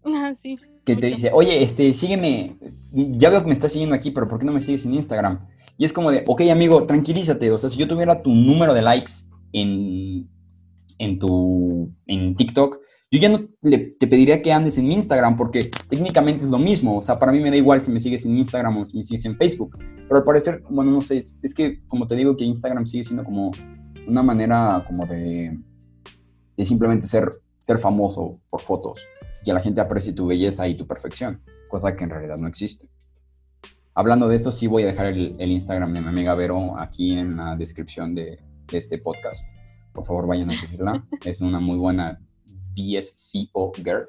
[0.05, 0.59] Ah, sí.
[0.85, 2.57] Que te dice, oye, este, sígueme,
[2.93, 5.47] ya veo que me estás siguiendo aquí, pero ¿por qué no me sigues en Instagram?
[5.79, 7.51] Y es como de, ok, amigo, tranquilízate.
[7.51, 9.13] O sea, si yo tuviera tu número de likes
[9.53, 10.29] en,
[10.99, 12.81] en tu en TikTok,
[13.11, 16.99] yo ya no te pediría que andes en Instagram porque técnicamente es lo mismo.
[16.99, 19.03] O sea, para mí me da igual si me sigues en Instagram o si me
[19.03, 19.77] sigues en Facebook.
[19.79, 23.25] Pero al parecer, bueno, no sé, es que como te digo que Instagram sigue siendo
[23.25, 23.53] como
[24.07, 25.59] una manera como de,
[26.57, 27.31] de simplemente ser
[27.67, 29.05] ser famoso por fotos,
[29.45, 32.89] que la gente aprecie tu belleza y tu perfección, cosa que en realidad no existe.
[33.93, 37.37] Hablando de eso, sí voy a dejar el, Instagram de mi amiga Vero aquí en
[37.37, 38.39] la descripción de,
[38.71, 39.49] este podcast.
[39.97, 41.07] Por favor, vayan a seguirla.
[41.25, 42.21] Es una muy buena
[42.77, 44.07] BSCO girl.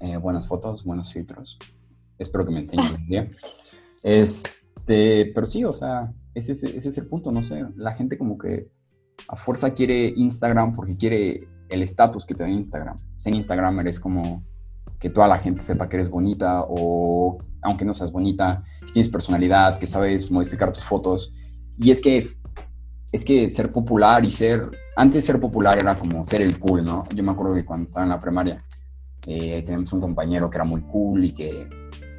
[0.00, 1.56] Eh, buenas fotos, buenos filtros.
[2.18, 3.30] Espero que me entiendan un día.
[4.02, 7.64] Este, pero sí, o sea, ese, ese es el punto, no sé.
[7.76, 8.72] La gente como que
[9.28, 12.96] a fuerza quiere Instagram porque quiere el estatus que te da Instagram.
[13.14, 14.44] Ser Instagramer es como
[14.98, 19.08] que toda la gente sepa que eres bonita o aunque no seas bonita, que tienes
[19.08, 21.32] personalidad, que sabes modificar tus fotos.
[21.78, 22.26] Y es que
[23.12, 27.04] es que ser popular y ser antes ser popular era como ser el cool, ¿no?
[27.14, 28.64] Yo me acuerdo que cuando estaba en la primaria
[29.26, 31.68] eh, tenemos un compañero que era muy cool y que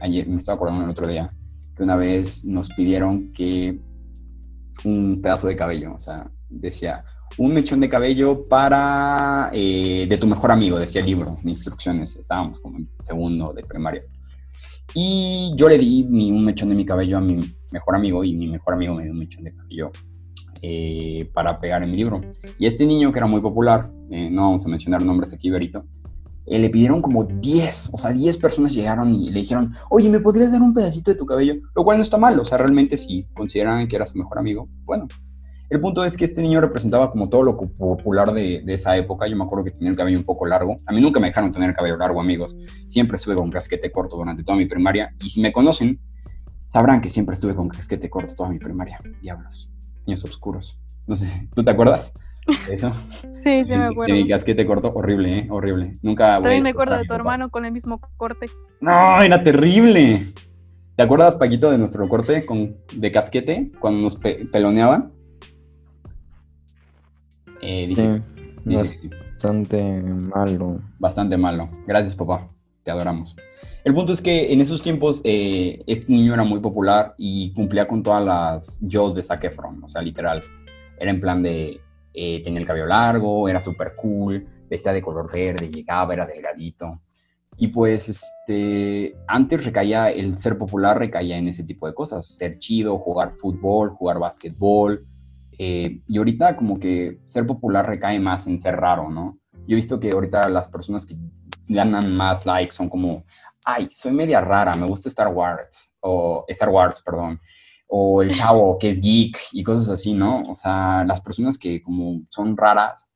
[0.02, 1.32] ayer me estaba acordando el otro día
[1.76, 3.80] que una vez nos pidieron que
[4.84, 7.04] un pedazo de cabello, o sea, decía
[7.38, 12.16] un mechón de cabello para eh, de tu mejor amigo, decía el libro de instrucciones,
[12.18, 14.02] estábamos como en segundo de primaria.
[14.94, 17.40] Y yo le di mi, un mechón de mi cabello a mi
[17.72, 19.92] mejor amigo y mi mejor amigo me dio un mechón de cabello
[20.62, 22.22] eh, para pegar en mi libro.
[22.58, 25.86] Y este niño que era muy popular, eh, no vamos a mencionar nombres aquí, Berito,
[26.46, 30.20] eh, le pidieron como 10, o sea, 10 personas llegaron y le dijeron, oye, ¿me
[30.20, 31.56] podrías dar un pedacito de tu cabello?
[31.76, 34.68] Lo cual no está mal, o sea, realmente si consideran que era su mejor amigo,
[34.84, 35.08] bueno.
[35.70, 39.26] El punto es que este niño representaba como todo lo popular de, de, esa época.
[39.30, 40.76] Yo me acuerdo que tenía el cabello un poco largo.
[40.86, 42.58] A mí nunca me dejaron tener el cabello largo, amigos.
[42.86, 45.16] Siempre estuve con casquete corto durante toda mi primaria.
[45.24, 45.98] Y si me conocen,
[46.68, 49.00] sabrán que siempre estuve con casquete corto toda mi primaria.
[49.22, 49.74] Diablos,
[50.06, 50.80] niños oscuros.
[51.08, 52.14] No sé, ¿tú te acuerdas?
[52.70, 52.92] Eso.
[53.38, 54.14] Sí, sí me acuerdo.
[54.14, 55.48] Mi casquete corto, horrible, ¿eh?
[55.50, 55.94] Horrible.
[56.02, 56.42] Nunca.
[56.42, 58.48] También me acuerdo de tu hermano con el mismo corte.
[58.80, 60.26] No, era terrible.
[60.96, 65.14] ¿Te acuerdas, Paquito, de nuestro corte con, de casquete cuando nos peloneaban?
[67.62, 68.22] Eh,
[68.66, 70.82] bastante malo.
[71.00, 71.70] Bastante malo.
[71.88, 72.48] Gracias, papá.
[72.84, 73.36] Te adoramos.
[73.84, 77.88] El punto es que en esos tiempos eh, este niño era muy popular y cumplía
[77.88, 80.44] con todas las yo de Zac Efron, o sea, literal.
[81.00, 81.82] Era en plan de
[82.14, 87.02] eh, tenía el cabello largo, era súper cool, vestía de color verde, llegaba, era delgadito.
[87.58, 92.58] Y pues, este, antes recaía, el ser popular recaía en ese tipo de cosas, ser
[92.58, 95.06] chido, jugar fútbol, jugar básquetbol.
[95.58, 99.38] Eh, y ahorita como que ser popular recae más en ser raro, ¿no?
[99.68, 101.16] Yo he visto que ahorita las personas que
[101.68, 103.24] ganan más likes son como,
[103.66, 107.40] ay, soy media rara, me gusta Star Wars, o Star Wars, perdón,
[107.88, 110.44] o el chavo que es geek y cosas así, ¿no?
[110.44, 113.14] O sea, las personas que como son raras,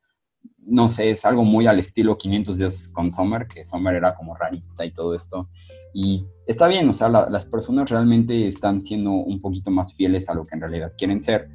[0.58, 4.34] no sé, es algo muy al estilo 500 días con Summer, que Summer era como
[4.34, 5.48] rarita y todo esto.
[5.94, 10.34] Y está bien, o sea, las personas realmente están siendo un poquito más fieles a
[10.34, 11.48] lo que en realidad quieren ser.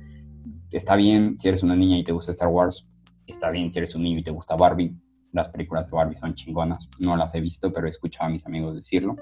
[0.71, 2.89] Está bien si eres una niña y te gusta Star Wars,
[3.27, 4.95] está bien si eres un niño y te gusta Barbie.
[5.31, 8.45] Las películas de Barbie son chingonas, no las he visto, pero he escuchado a mis
[8.45, 9.15] amigos decirlo,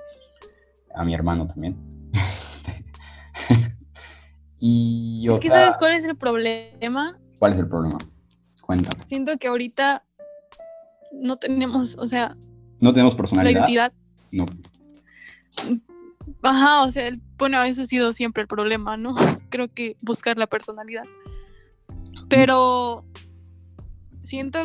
[0.96, 1.78] a mi hermano también.
[2.30, 2.86] Este,
[4.60, 7.20] y, es que sabes cuál es el problema.
[7.38, 7.98] ¿Cuál es el problema?
[8.62, 9.04] Cuéntame.
[9.06, 10.04] Siento que ahorita
[11.14, 12.36] no tenemos, o sea...
[12.80, 13.54] No tenemos personalidad.
[13.54, 13.94] La identidad.
[14.32, 14.46] No.
[16.44, 19.16] Ajá, o sea, bueno, eso ha sido siempre el problema, ¿no?
[19.50, 21.04] Creo que buscar la personalidad.
[22.30, 23.06] Pero
[24.22, 24.60] siento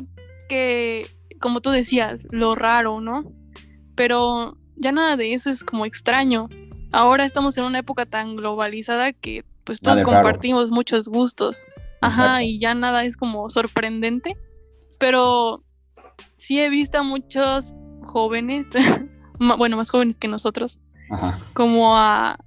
[0.49, 1.07] que,
[1.41, 3.33] como tú decías, lo raro, ¿no?
[3.95, 6.49] Pero ya nada de eso es como extraño.
[6.93, 11.67] Ahora estamos en una época tan globalizada que pues todos compartimos muchos gustos.
[12.01, 14.37] Ajá, y ya nada es como sorprendente.
[14.99, 15.61] Pero
[16.37, 18.71] sí he visto a muchos jóvenes,
[19.59, 20.81] bueno, más jóvenes que nosotros,
[21.53, 22.39] como a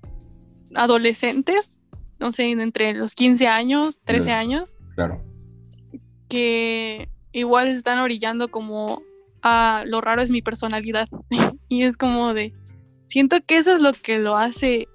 [0.75, 1.83] adolescentes,
[2.19, 4.75] no sé, entre los 15 años, 13 años.
[4.95, 5.23] Claro.
[6.29, 7.09] Que
[7.39, 9.01] igual se están orillando como
[9.41, 11.07] a lo raro es mi personalidad.
[11.69, 12.53] y es como de,
[13.05, 14.87] siento que eso es lo que lo hace,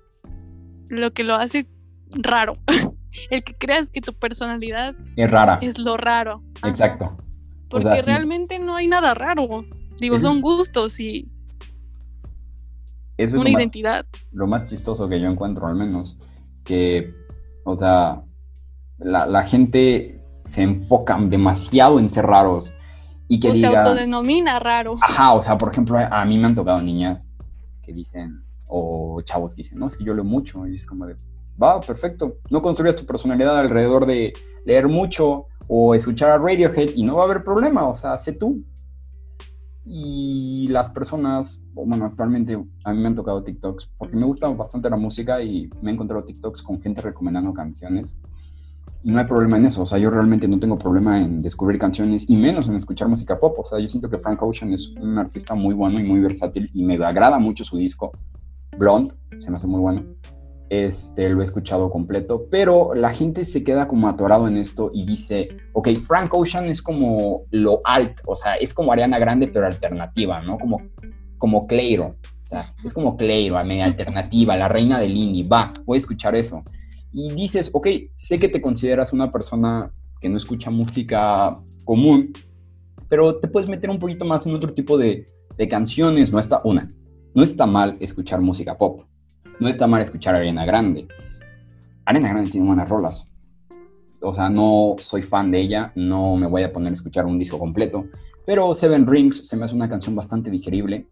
[0.89, 1.67] lo que lo hace
[2.11, 2.55] raro.
[3.29, 5.59] El que creas que tu personalidad es rara.
[5.61, 6.43] Es lo raro.
[6.65, 7.11] Exacto.
[7.69, 9.67] Porque realmente no hay nada raro.
[9.99, 11.29] Digo, son gustos y
[13.19, 14.07] es una identidad.
[14.33, 16.19] lo más chistoso que yo encuentro, al menos,
[16.65, 17.15] que,
[17.65, 18.23] o sea,
[18.99, 22.75] la, gente se enfoca demasiado en ser raros
[23.29, 24.97] y que o se autodenomina raro.
[25.01, 27.29] Ajá, o sea, por ejemplo, a mí me han tocado niñas
[27.83, 31.07] que dicen, o chavos que dicen, no, es que yo leo mucho, y es como
[31.07, 31.17] de,
[31.61, 32.39] va, perfecto.
[32.51, 34.33] No construyas tu personalidad alrededor de
[34.65, 38.33] leer mucho o escuchar a Radiohead y no va a haber problema, o sea, sé
[38.33, 38.65] tú.
[39.85, 44.89] Y las personas, bueno, actualmente a mí me han tocado TikToks porque me gusta bastante
[44.89, 48.17] la música y me he encontrado TikToks con gente recomendando canciones.
[49.05, 52.31] No hay problema en eso, o sea, yo realmente no tengo problema en descubrir canciones
[52.31, 53.59] y menos en escuchar música pop.
[53.59, 56.71] O sea, yo siento que Frank Ocean es un artista muy bueno y muy versátil
[56.73, 58.13] y me agrada mucho su disco.
[58.79, 60.05] Blonde, se me hace muy bueno
[60.73, 65.05] este, lo he escuchado completo, pero la gente se queda como atorado en esto y
[65.05, 69.67] dice, ok, Frank Ocean es como lo alt, o sea, es como Ariana Grande, pero
[69.67, 70.59] alternativa, ¿no?
[70.59, 70.81] Como,
[71.37, 75.97] como Cleiro, o sea, es como Cleiro, media alternativa, la reina del indie, va, voy
[75.97, 76.63] a escuchar eso.
[77.13, 82.33] Y dices, ok, sé que te consideras una persona que no escucha música común,
[83.09, 86.61] pero te puedes meter un poquito más en otro tipo de, de canciones, no está
[86.65, 86.89] una.
[87.35, 89.03] No está mal escuchar música pop.
[89.59, 91.07] No está mal escuchar Arena Grande.
[92.05, 93.27] Arena Grande tiene buenas rolas.
[94.21, 97.39] O sea, no soy fan de ella, no me voy a poner a escuchar un
[97.39, 98.07] disco completo,
[98.47, 101.09] pero Seven Rings se me hace una canción bastante digerible,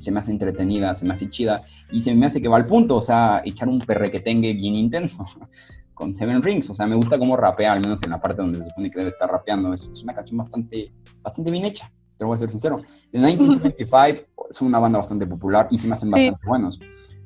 [0.00, 2.66] se me hace entretenida, se me hace chida y se me hace que va al
[2.66, 5.24] punto, o sea, echar un perrequetengue bien intenso
[5.94, 8.58] con Seven Rings, o sea, me gusta cómo rapea, al menos en la parte donde
[8.58, 10.92] se supone que debe estar rapeando, es, es una canción bastante,
[11.22, 12.82] bastante bien hecha, te voy a ser sincero.
[13.10, 16.14] The 1975 es una banda bastante popular y se me hacen Sí.
[16.14, 16.80] bastante buenos,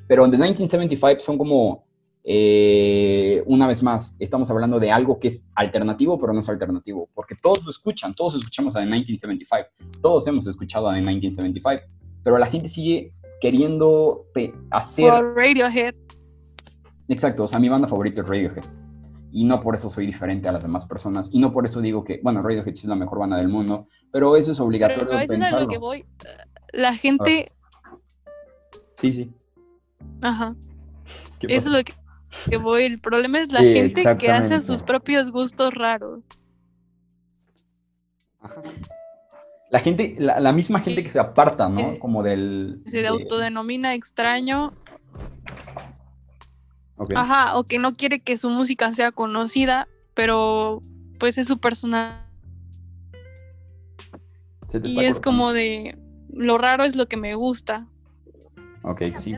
[0.06, 1.86] pero The 1975 son como
[2.28, 7.08] eh, una vez más, estamos hablando de algo que es alternativo, pero no es alternativo,
[7.14, 9.68] porque todos lo escuchan, todos escuchamos a The 1975,
[10.02, 11.84] todos hemos escuchado a The 1975,
[12.26, 14.26] pero la gente sigue queriendo
[14.72, 15.08] hacer...
[15.08, 15.94] Por Radiohead.
[17.06, 18.64] Exacto, o sea, mi banda favorita es Radiohead.
[19.30, 21.30] Y no por eso soy diferente a las demás personas.
[21.32, 23.86] Y no por eso digo que, bueno, Radiohead sí es la mejor banda del mundo,
[24.10, 26.04] pero eso es obligatorio Pero eso es a lo que voy.
[26.72, 27.44] La gente,
[28.96, 29.32] Sí, sí.
[30.20, 30.56] ajá,
[31.38, 31.92] ¿Qué eso es lo que,
[32.50, 32.86] que voy.
[32.86, 36.26] El problema es la Sí, gente que hace sus propios gustos raros.
[38.40, 38.62] Ajá.
[39.70, 41.80] La gente, la, la misma gente que se aparta, ¿no?
[41.80, 42.82] Eh, Como del...
[42.86, 44.72] Se de- autodenomina extraño,
[47.14, 50.80] ajá, o que no quiere que su música sea conocida, pero
[51.18, 52.22] pues es su personal.
[54.66, 55.22] Se te Y está es cortando.
[55.22, 55.98] como de,
[56.32, 57.86] lo raro es lo que me gusta.
[58.82, 59.34] Ok, sí.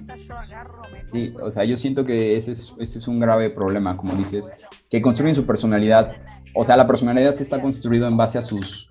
[1.12, 4.52] Sí, o sea, yo siento que ese es, ese es un grave problema, como dices,
[4.90, 6.12] que construyen su personalidad.
[6.54, 8.87] O sea, la personalidad está construida en base a sus,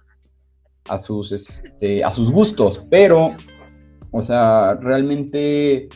[0.87, 3.35] a sus, este, a sus gustos, pero,
[4.11, 5.89] o sea, realmente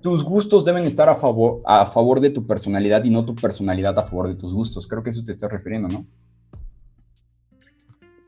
[0.00, 3.98] tus gustos deben estar a favor, a favor de tu personalidad y no tu personalidad
[3.98, 4.86] a favor de tus gustos.
[4.86, 6.06] Creo que eso te estás refiriendo, ¿no?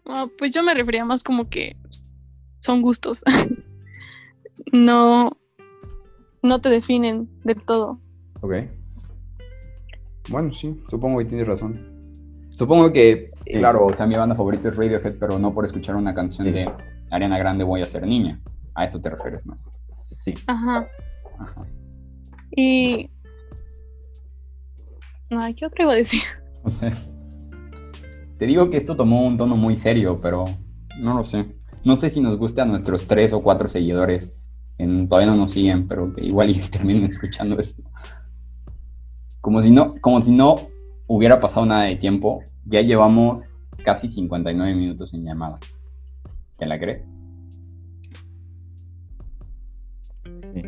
[0.06, 1.76] Ah, pues yo me refería más como que
[2.60, 3.22] son gustos.
[4.72, 5.30] no,
[6.42, 8.00] no te definen del todo.
[8.40, 8.54] Ok.
[10.30, 11.89] Bueno, sí, supongo que tienes razón.
[12.60, 13.52] Supongo que, Sí.
[13.58, 16.52] claro, o sea, mi banda favorita es Radiohead, pero no por escuchar una canción Sí.
[16.52, 16.70] de
[17.10, 18.38] Ariana Grande voy a ser niña.
[18.74, 19.56] A esto te refieres, ¿no?
[20.26, 20.34] Sí.
[20.46, 20.86] Ajá.
[21.38, 21.66] Ajá.
[22.54, 23.10] Y.
[25.30, 26.20] Ay, ¿qué otro iba a decir?
[26.62, 26.92] O sea,
[28.36, 30.44] te digo que esto tomó un tono muy serio, pero
[30.98, 31.46] no lo sé.
[31.82, 34.34] No sé si nos guste a nuestros tres o cuatro seguidores.
[34.76, 37.82] En, todavía no nos siguen, pero que igual y terminen escuchando esto.
[39.40, 40.56] Como si no, como si no
[41.06, 42.42] hubiera pasado nada de tiempo.
[42.66, 43.48] Ya llevamos
[43.84, 45.58] casi 59 minutos en llamada.
[46.58, 47.02] ¿Te la crees?
[50.54, 50.62] Sí.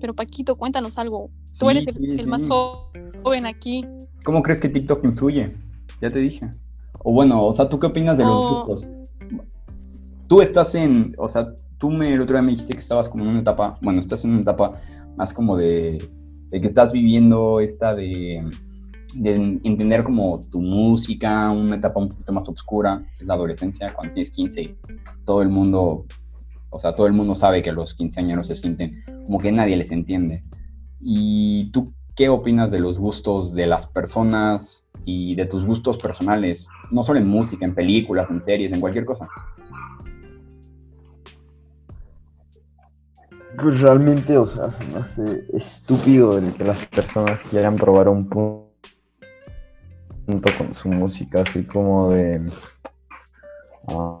[0.00, 1.30] Pero Paquito, cuéntanos algo.
[1.52, 3.86] Sí, Tú eres el, sí, el más joven aquí.
[4.24, 5.54] ¿Cómo crees que TikTok influye?
[6.00, 6.50] Ya te dije.
[7.02, 8.50] O bueno, o sea, ¿tú qué opinas de los Oh.
[8.66, 8.86] gustos?
[10.26, 13.24] Tú estás en, o sea, tú me, el otro día me dijiste que estabas como
[13.24, 14.80] en una etapa, bueno, estás en una etapa
[15.16, 16.02] más como de,
[16.48, 18.42] de que estás viviendo esta de,
[19.14, 24.14] de entender como tu música, una etapa un poquito más oscura, es la adolescencia, cuando
[24.14, 24.76] tienes 15,
[25.24, 26.04] todo el mundo,
[26.70, 29.90] o sea, todo el mundo sabe que los quinceañeros se sienten como que nadie les
[29.90, 30.42] entiende.
[31.00, 36.68] ¿Y tú qué opinas de los gustos de las personas y de tus gustos personales?
[36.90, 39.28] No solo en música, en películas, en series, en cualquier cosa.
[43.60, 48.28] Pues realmente, o sea, se me hace estúpido el que las personas quieran probar un
[48.28, 48.63] pu-
[50.26, 52.50] punto con su música, así como de.
[53.88, 54.20] ah,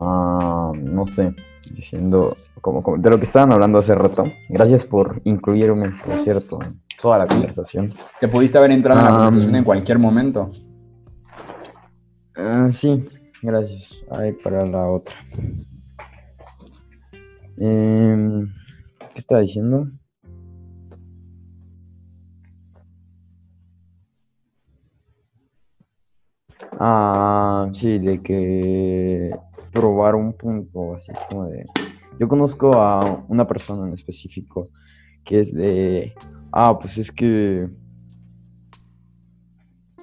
[0.00, 1.34] ah, no sé,
[1.72, 2.36] diciendo.
[2.60, 4.24] Como, como- de lo que estaban hablando hace rato.
[4.50, 7.94] Gracias por incluirme, por cierto, en toda la conversación.
[8.20, 9.56] Te pudiste haber entrado en la Ah, conversación mm.
[9.56, 10.50] en cualquier momento.
[12.72, 13.06] Sí,
[13.42, 13.94] gracias.
[14.10, 15.14] Ahí para la otra.
[17.58, 18.46] Em,
[19.14, 19.88] ¿qué estaba diciendo?
[26.82, 29.30] Ah, sí, de que
[29.70, 31.66] probar un punto, así como de...
[32.18, 34.70] Yo conozco a una persona en específico
[35.26, 36.14] que es de...
[36.50, 37.68] Ah, pues es que...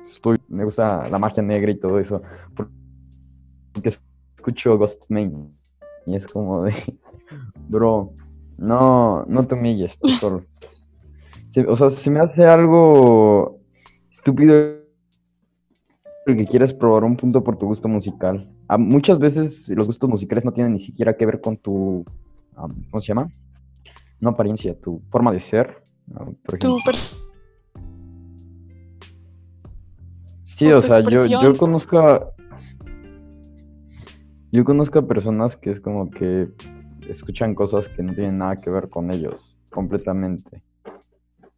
[0.08, 2.22] Estoy, me gusta la magia negra y todo eso.
[2.56, 5.52] Porque escucho Ghostman
[6.06, 6.76] y es como de...
[7.70, 8.14] Bro,
[8.58, 10.44] no, no te humilles tú solo.
[11.68, 13.58] O sea, se me hace algo
[14.12, 14.87] estúpido
[16.28, 18.50] el que quieres probar un punto por tu gusto musical.
[18.68, 22.06] Ah, muchas veces los gustos musicales no tienen ni siquiera que ver con tu,
[22.56, 23.30] ¿cómo se llama?
[24.20, 25.82] No apariencia, tu forma de ser.
[26.16, 26.78] ah, por Tu
[30.44, 32.32] Sí, o sea, yo, yo conozco a...
[34.52, 36.50] Yo conozco a personas que es como que
[37.08, 40.64] escuchan cosas que no tienen nada que ver con ellos, completamente.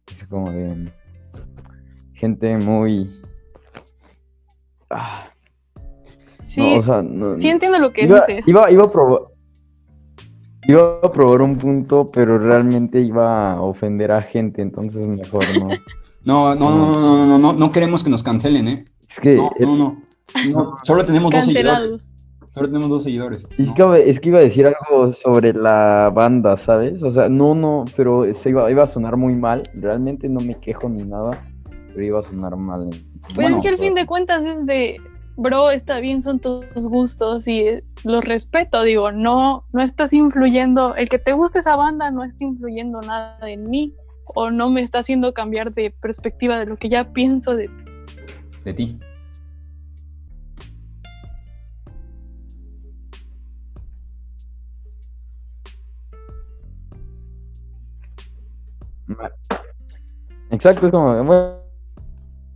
[0.06, 0.92] Es como de
[2.12, 3.19] gente muy...
[4.90, 5.26] Ah,
[6.26, 8.46] Sí, no, o sea, no- sí entiendo lo que iba, dices.
[8.48, 9.20] Iba, iba a probar...
[10.66, 15.68] Iba a probar un punto, pero realmente iba a ofender a gente, entonces mejor no.
[16.22, 18.84] No, no, no, no, no, no, no, no queremos que nos cancelen, ¿eh?
[19.08, 20.02] Es que, No, no, no.
[20.52, 22.14] No, Solo tenemos dos seguidores.
[22.50, 23.48] Solo tenemos dos seguidores.
[23.56, 27.02] es, que, es que iba a decir algo sobre la banda, ¿sabes?
[27.02, 29.62] O sea, no, no, pero se iba, iba a sonar muy mal.
[29.74, 31.42] Realmente no me quejo ni nada,
[31.94, 32.90] pero iba a sonar mal.
[33.22, 35.00] Pues Bueno, es que al fin de cuentas es de,
[35.36, 40.94] bro, está bien, son tus gustos y eh, los respeto, digo, no, no estás influyendo,
[40.96, 43.94] el que te guste esa banda no está influyendo nada en mí
[44.34, 47.70] o no me está haciendo cambiar de perspectiva de lo que ya pienso de
[48.64, 48.98] De ti.
[60.50, 61.59] Exacto, es como, bueno,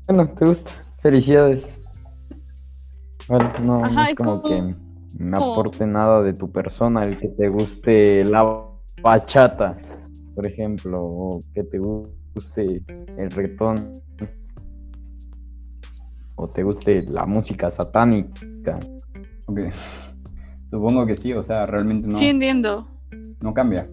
[0.09, 1.64] bueno, te gusta, felicidades.
[3.28, 4.74] Bueno, no, es es como como- que
[5.18, 8.61] me como- aporte nada de tu persona, el que te guste la
[9.02, 9.78] bachata,
[10.34, 12.82] por ejemplo, o que te guste
[13.16, 13.92] el reggaetón,
[16.36, 18.78] o te guste la música satánica.
[19.46, 19.61] Ok.
[20.70, 22.86] Supongo que sí, o sea, realmente no, Sí entiendo.
[23.40, 23.88] no cambia.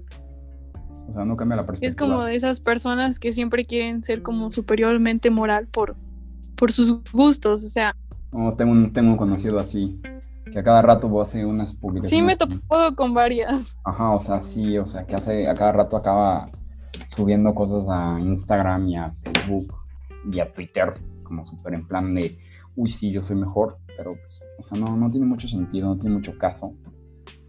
[1.12, 1.90] O sea, no cambia la perspectiva.
[1.90, 5.98] Es como de esas personas que siempre quieren ser como superiormente moral por,
[6.56, 7.94] por sus gustos, o sea,
[8.32, 10.00] No, tengo un, tengo un conocido así,
[10.50, 12.10] que a cada rato hace unas publicaciones.
[12.10, 13.76] sí me he topado con varias.
[13.84, 16.50] Ajá, o sea, sí, o sea, que hace, a cada rato acaba
[17.08, 19.74] subiendo cosas a Instagram y a Facebook
[20.32, 20.94] y a Twitter,
[21.24, 22.40] como súper en plan de,
[22.78, 25.98] uy, sí, yo soy mejor, pero pues, o sea, no, no tiene mucho sentido, no
[25.98, 26.74] tiene mucho caso.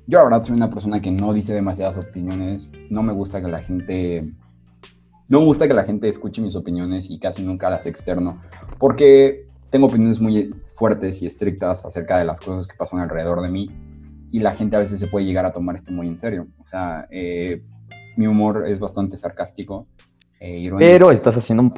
[0.07, 3.49] Yo, la verdad, soy una persona que no dice demasiadas opiniones, no me gusta que
[3.49, 4.33] la gente,
[5.29, 8.41] no me gusta que la gente escuche mis opiniones y casi nunca las externo,
[8.79, 13.49] porque tengo opiniones muy fuertes y estrictas acerca de las cosas que pasan alrededor de
[13.49, 13.67] mí
[14.31, 16.47] y la gente a veces se puede llegar a tomar esto muy en serio.
[16.63, 17.63] O sea, eh,
[18.17, 19.87] mi humor es bastante sarcástico.
[20.41, 20.79] eh, irónico.
[20.91, 21.75] Pero estás haciendo un...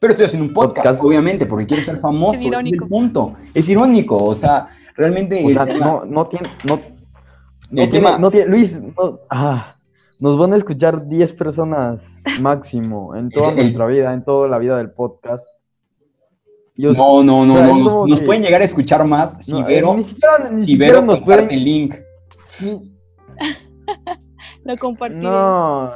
[0.00, 1.04] Pero estoy haciendo un podcast, Podcast.
[1.04, 2.32] obviamente, porque quiero ser famoso.
[2.32, 2.88] Es Es el irónico.
[2.88, 3.32] punto.
[3.54, 5.44] Es irónico, o sea, realmente.
[5.44, 6.48] o sea, tema- no, no tiene...
[6.64, 6.80] No,
[7.72, 9.76] no el tiene- tema- no tiene- Luis, no- ah,
[10.20, 12.00] nos van a escuchar 10 personas
[12.40, 15.44] máximo en toda nuestra vida, en toda la vida del podcast.
[16.76, 19.06] Yo- no, no, no, o sea, no, nos, como nos que- pueden llegar a escuchar
[19.06, 21.58] más si no, Vero, ni siquiera, ni si Vero nos comparte pueden...
[21.58, 21.94] el link.
[22.62, 22.92] ni-
[24.64, 24.76] Lo.
[25.10, 25.92] No.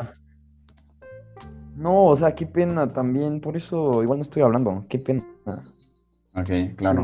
[1.76, 3.40] No, o sea, qué pena también.
[3.40, 4.84] Por eso igual no estoy hablando.
[4.88, 5.22] Qué pena.
[6.34, 7.02] Ok, claro.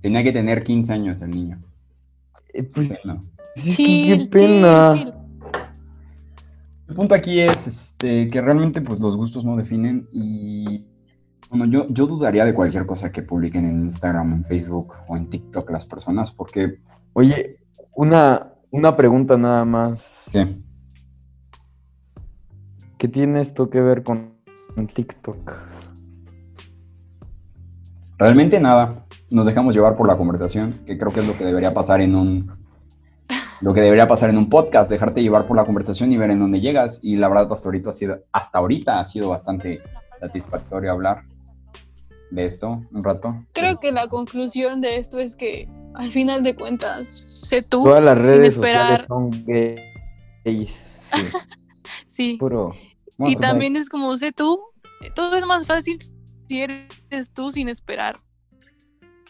[0.00, 1.58] Tenía que tener 15 años el niño.
[2.52, 2.90] eh, pues,
[3.54, 4.94] Que qué pena.
[4.94, 5.14] chill, chill.
[6.88, 10.78] El punto aquí es este, que realmente pues, los gustos no definen y
[11.48, 15.28] bueno, yo, yo dudaría de cualquier cosa que publiquen en Instagram, en Facebook o en
[15.28, 16.80] TikTok las personas porque
[17.12, 17.58] Oye,
[17.94, 20.00] una, una pregunta nada más.
[20.30, 20.46] ¿qué?
[22.98, 24.40] ¿Qué tiene esto que ver con
[24.74, 25.52] con TikTok?
[28.18, 29.06] Realmente nada.
[29.30, 32.14] Nos dejamos llevar por la conversación, que creo que es lo que debería pasar en
[32.14, 32.52] un
[33.60, 36.40] lo que debería pasar en un podcast, dejarte llevar por la conversación y ver en
[36.40, 37.00] dónde llegas.
[37.02, 39.80] Y la verdad hasta ahorita ha sido, hasta ahorita ha sido bastante
[40.18, 41.24] satisfactorio hablar
[42.30, 43.44] de esto un rato.
[43.52, 48.02] Creo que la conclusión de esto es que al final de cuentas, sé tú, Todas
[48.02, 49.06] las sin redes esperar.
[49.06, 49.80] sociales son gays.
[50.44, 50.68] Sí,
[52.08, 52.36] sí.
[52.38, 52.74] puro.
[53.18, 54.58] Vamos Y también es como sé tú,
[55.14, 55.98] todo es más fácil
[56.48, 58.16] si eres tú sin esperar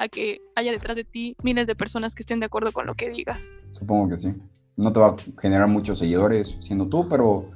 [0.01, 2.95] a que haya detrás de ti miles de personas que estén de acuerdo con lo
[2.95, 3.53] que digas.
[3.71, 4.33] Supongo que sí.
[4.77, 7.51] No te va a generar muchos seguidores siendo tú, pero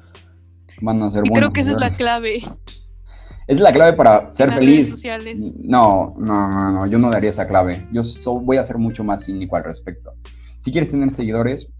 [0.83, 2.43] van a ser Y creo que esa es la clave
[3.47, 4.91] Es la clave para ser redes feliz.
[4.91, 5.55] sociales.
[5.59, 7.87] No, no, no, no, yo no daría esa clave.
[7.93, 10.13] Yo so- voy a ser mucho más cínico al respecto.
[10.59, 11.73] Si quieres tener seguidores,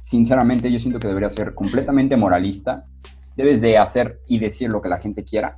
[0.00, 2.82] sinceramente yo siento que deberías ser completamente moralista.
[3.36, 5.54] Debes de hacer y decir lo que la gente quiera,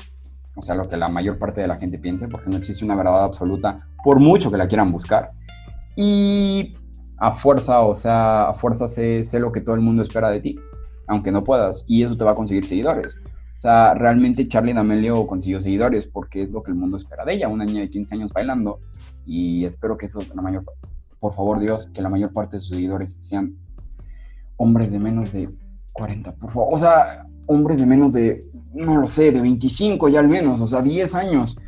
[0.57, 2.95] o sea, lo que la mayor parte de la gente piense, porque no existe una
[2.95, 5.31] verdad absoluta, por mucho que la quieran buscar.
[5.97, 6.75] Y
[7.19, 10.41] a fuerza, o sea, a fuerza sé, sé lo que todo el mundo espera de
[10.41, 10.59] ti,
[11.07, 13.21] aunque no puedas, y eso te va a conseguir seguidores.
[13.59, 17.35] O sea, realmente Charlie D'Amelio consiguió seguidores porque es lo que el mundo espera de
[17.35, 18.81] ella, una niña de 15 años bailando.
[19.27, 20.65] Y espero que eso, la mayor,
[21.19, 23.55] por favor Dios, que la mayor parte de sus seguidores sean
[24.57, 25.51] hombres de menos de
[25.93, 26.69] 40, por favor.
[26.73, 28.41] O sea, hombres de menos de,
[28.75, 31.59] no lo sé, de 25 ya al menos, o sea, 10 años.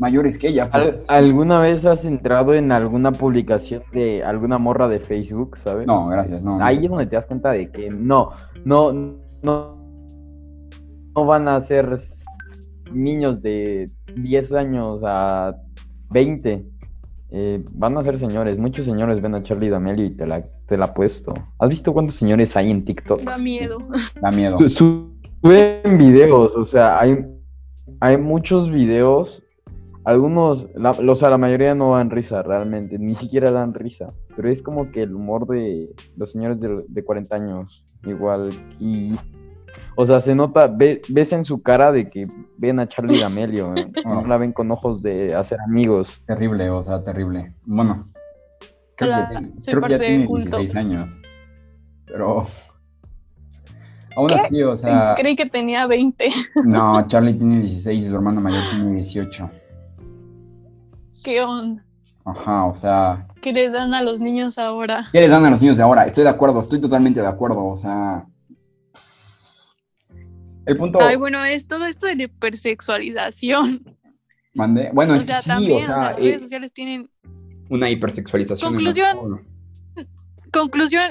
[0.00, 0.68] mayores que ella.
[0.70, 5.88] ¿Al- ¿Alguna vez has entrado en alguna publicación de alguna morra de Facebook, sabes?
[5.88, 6.62] No, gracias, no.
[6.64, 8.30] Ahí es donde te das cuenta de que no,
[8.64, 8.92] no,
[9.42, 9.76] no,
[11.16, 12.00] no van a ser
[12.92, 15.56] niños de 10 años a
[16.10, 16.64] 20.
[17.30, 18.56] eh, van a ser señores.
[18.56, 21.34] Muchos señores ven a Charlie D'Amelio y te la, te la apuesto.
[21.58, 23.22] ¿Has visto cuántos señores hay en TikTok?
[23.22, 23.78] Da miedo.
[24.20, 24.58] Da miedo.
[24.68, 27.24] Su- Suben videos, o sea, hay,
[28.00, 29.42] hay muchos videos.
[30.04, 34.12] Algunos, la, o sea, la mayoría no dan risa realmente, ni siquiera dan risa.
[34.34, 38.48] Pero es como que el humor de los señores de, de 40 años, igual.
[38.80, 39.14] Y,
[39.96, 43.74] o sea, se nota, ve- ves en su cara de que ven a Charlie D'Amelio,
[43.76, 43.92] ¿eh?
[44.04, 46.22] no la ven con ojos de hacer amigos.
[46.26, 47.52] Terrible, o sea, terrible.
[47.66, 47.96] Bueno,
[48.98, 50.58] creo, Hola, que, tiene- soy creo que ya tiene culto.
[50.58, 51.20] 16 años.
[52.06, 52.46] Pero.
[54.16, 55.14] Aún así, o sea.
[55.18, 56.28] Creí que tenía 20.
[56.64, 59.50] No, Charlie tiene 16 y su hermano mayor tiene 18.
[61.24, 61.84] ¿Qué onda?
[62.24, 63.26] Ajá, o sea.
[63.40, 65.06] ¿Qué le dan a los niños ahora?
[65.12, 66.02] ¿Qué le dan a los niños de ahora?
[66.04, 68.26] Estoy de acuerdo, estoy totalmente de acuerdo, o sea.
[70.66, 71.00] El punto.
[71.00, 73.96] Ay, bueno, es todo esto de la hipersexualización.
[74.54, 74.90] Mandé.
[74.92, 77.10] Bueno, o es que sea, sí, también, o sea, las redes eh, sociales tienen...
[77.68, 78.72] una hipersexualización.
[78.72, 79.46] Conclusión.
[80.52, 81.10] Conclusión,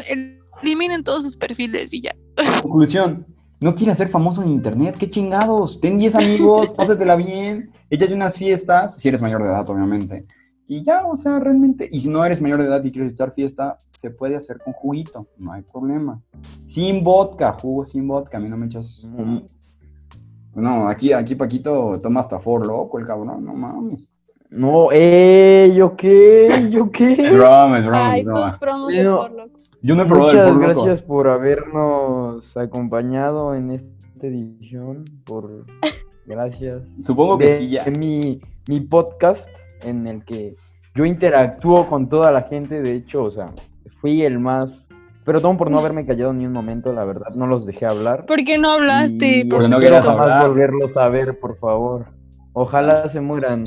[0.62, 2.16] eliminen todos sus perfiles y ya.
[2.62, 3.26] Conclusión.
[3.60, 5.82] No quieres ser famoso en internet, qué chingados.
[5.82, 10.26] Ten 10 amigos, pásatela bien, échate unas fiestas, si eres mayor de edad, obviamente.
[10.68, 11.88] Y ya, o sea, realmente.
[11.90, 14.74] Y si no eres mayor de edad y quieres echar fiesta, se puede hacer con
[14.74, 16.22] juguito, no hay problema.
[16.66, 19.08] Sin vodka, jugo sin vodka, a mí no me echas.
[20.54, 24.08] No, aquí, aquí Paquito toma hasta for loco, el cabrón, no mames.
[24.52, 26.68] No, eh, ¿yo qué?
[26.70, 27.30] ¿Yo Es qué?
[27.32, 28.40] broma, es broma, Ay, es broma.
[28.40, 29.46] todos probamos el Bueno.
[29.82, 30.82] Yo no he probado el Muchas for loco.
[30.84, 35.06] gracias por habernos acompañado en esta edición.
[35.26, 35.66] Por
[36.26, 36.82] gracias.
[37.06, 37.84] Supongo que de, sí, ya.
[38.00, 39.48] mi, mi podcast
[39.82, 40.54] en el que
[40.96, 42.82] yo interactúo con toda la gente.
[42.82, 43.48] De hecho, o sea,
[44.02, 44.84] fui el más.
[45.26, 48.26] Perdón por no haberme callado ni un momento, la verdad, no los dejé hablar.
[48.26, 49.40] ¿Por qué no hablaste?
[49.40, 50.48] Y Porque no querías hablar.
[50.48, 52.06] volverlos a ver, por favor.
[52.54, 53.64] Ojalá se mueran.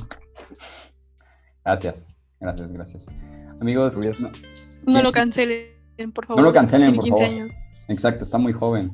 [1.64, 2.08] Gracias,
[2.40, 3.06] gracias, gracias.
[3.60, 4.30] Amigos, no-
[4.86, 5.62] No lo cancelen,
[6.14, 6.42] por favor.
[6.42, 7.34] No lo cancelen, por 15 favor.
[7.38, 7.52] años.
[7.88, 8.90] Exacto, está muy joven.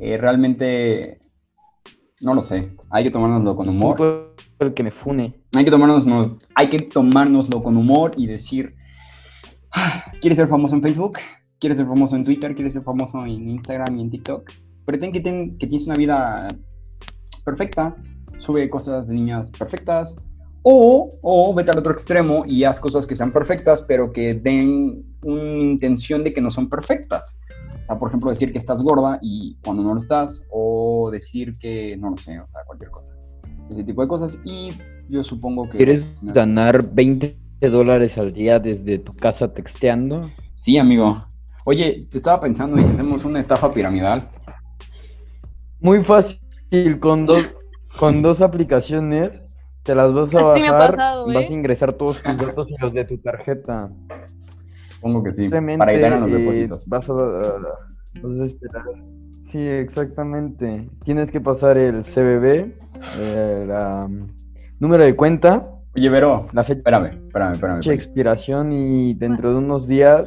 [0.00, 1.20] Eh, realmente,
[2.22, 2.74] no lo sé.
[2.90, 4.34] Hay que tomárnoslo con humor.
[4.74, 5.44] Que me fune.
[5.56, 8.74] Hay que tomárnoslo, hay que tomárnoslo con humor y decir,
[9.72, 11.18] "Ah, ¿quieres ser famoso en Facebook?
[11.60, 12.54] ¿Quieres ser famoso en Twitter?
[12.54, 14.50] ¿Quieres ser famoso en Instagram y en TikTok?
[14.86, 16.48] Que, ten- que tienes una vida
[17.44, 17.96] perfecta,
[18.38, 20.16] sube cosas de niñas perfectas,
[20.66, 25.04] o, o vete al otro extremo y haz cosas que sean perfectas, pero que den
[25.22, 27.38] una intención de que no son perfectas.
[27.82, 31.52] O sea, por ejemplo, decir que estás gorda y cuando no lo estás, o decir
[31.60, 33.12] que, no lo sé, o sea, cualquier cosa.
[33.70, 34.40] Ese tipo de cosas.
[34.42, 34.70] Y
[35.10, 35.76] yo supongo que...
[35.76, 40.30] ¿Quieres ganar 20 dólares al día desde tu casa texteando?
[40.56, 41.26] Sí, amigo.
[41.66, 44.30] Oye, te estaba pensando, ¿y si hacemos una estafa piramidal?
[45.78, 46.38] Muy fácil,
[47.00, 47.54] con dos,
[47.98, 49.53] con dos aplicaciones
[49.84, 51.46] te las vas a bajar, Así me ha pasado, vas ¿eh?
[51.48, 53.90] a ingresar todos tus datos y los de tu tarjeta.
[54.88, 55.48] Supongo que sí.
[55.48, 56.88] Para evitar los eh, depósitos.
[56.88, 58.84] vas, a, vas a esperar.
[59.52, 60.88] Sí, exactamente.
[61.04, 62.72] Tienes que pasar el CBB,
[63.36, 64.26] el
[64.80, 65.62] número de cuenta,
[65.96, 67.74] Oye, Vero, la fecha espérame, espérame, espérame.
[67.74, 67.94] de espérame.
[67.94, 70.26] expiración y dentro de unos días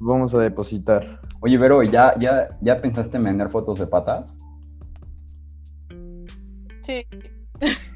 [0.00, 1.20] vamos a depositar.
[1.40, 4.36] Oye, Vero, ¿ya, ya, ¿ya pensaste en vender fotos de patas?
[6.82, 7.06] Sí.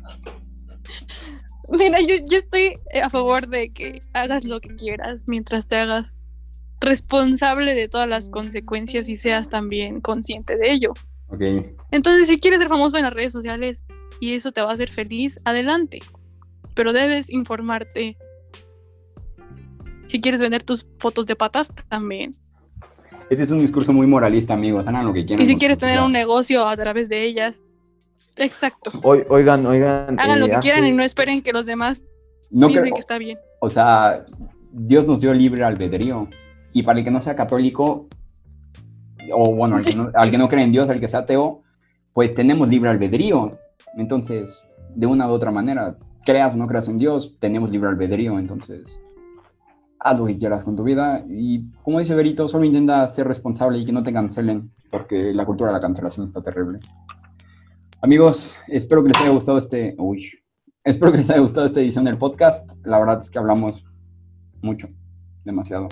[1.70, 6.20] Mira, yo, yo estoy a favor de que hagas lo que quieras mientras te hagas
[6.80, 10.92] responsable de todas las consecuencias y seas también consciente de ello.
[11.28, 11.42] Ok.
[11.92, 13.84] Entonces, si quieres ser famoso en las redes sociales
[14.20, 16.00] y eso te va a hacer feliz, adelante.
[16.74, 18.16] Pero debes informarte.
[20.06, 22.32] Si quieres vender tus fotos de patas, también.
[23.30, 24.88] Este es un discurso muy moralista, amigos.
[24.88, 25.42] Hagan lo que quieran.
[25.42, 27.64] Y si quieres tener un negocio a través de ellas,
[28.36, 28.92] exacto.
[29.02, 30.18] Oigan, oigan.
[30.18, 32.02] Hagan lo eh, que quieran y no esperen que los demás
[32.50, 33.38] No piensen creo, que está bien.
[33.60, 34.24] o sea,
[34.72, 36.28] Dios nos dio libre albedrío.
[36.72, 38.08] Y para el que no sea católico,
[39.32, 41.62] o bueno, al que no, al que no cree en Dios, al que sea ateo,
[42.12, 43.50] pues tenemos libre albedrío.
[43.96, 44.64] Entonces,
[44.94, 48.38] de una u otra manera, creas o no creas en Dios, tenemos libre albedrío.
[48.38, 49.02] Entonces,
[50.00, 51.24] haz lo que quieras con tu vida.
[51.28, 55.44] Y como dice Berito, solo intenta ser responsable y que no te cancelen, porque la
[55.44, 56.78] cultura de la cancelación está terrible.
[58.02, 59.94] Amigos, espero que les haya gustado este.
[59.98, 60.28] Uy,
[60.84, 62.72] espero que les haya gustado esta edición del podcast.
[62.84, 63.84] La verdad es que hablamos
[64.60, 64.88] mucho,
[65.44, 65.88] demasiado.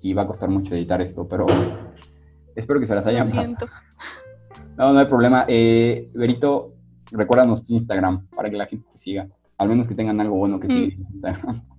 [0.00, 1.46] Y va a costar mucho editar esto, pero
[2.54, 3.66] espero que se las Lo hayan siento.
[4.76, 5.44] No, no hay problema.
[5.48, 6.74] Eh, Berito,
[7.10, 9.28] recuérdanos tu Instagram para que la gente te siga.
[9.58, 10.70] Al menos que tengan algo bueno que Mm.
[10.70, 11.62] seguir en Instagram.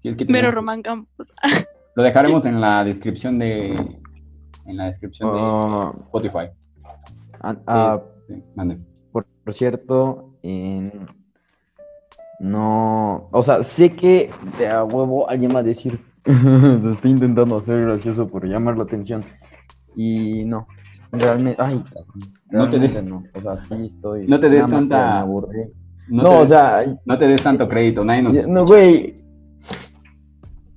[0.00, 1.32] Si es que Mero Román Campos.
[1.96, 3.72] Lo dejaremos en la descripción de
[4.64, 6.46] en la descripción de Ah, Spotify.
[7.40, 8.78] ah, ah, Sí, mande.
[9.10, 10.34] por, por cierto,
[12.40, 17.56] no, o sea, sé que de a huevo alguien va a decir, se está intentando
[17.56, 19.24] hacer gracioso por llamar la atención.
[19.96, 20.68] Y no,
[21.10, 21.82] realmente, ay,
[22.50, 24.26] No te des- realmente no, o sea, sí estoy.
[24.28, 25.24] No te des tanta-.
[25.26, 25.42] No,
[26.22, 29.14] No, te, o sea, no te des tanto crédito, nadie nos No, güey.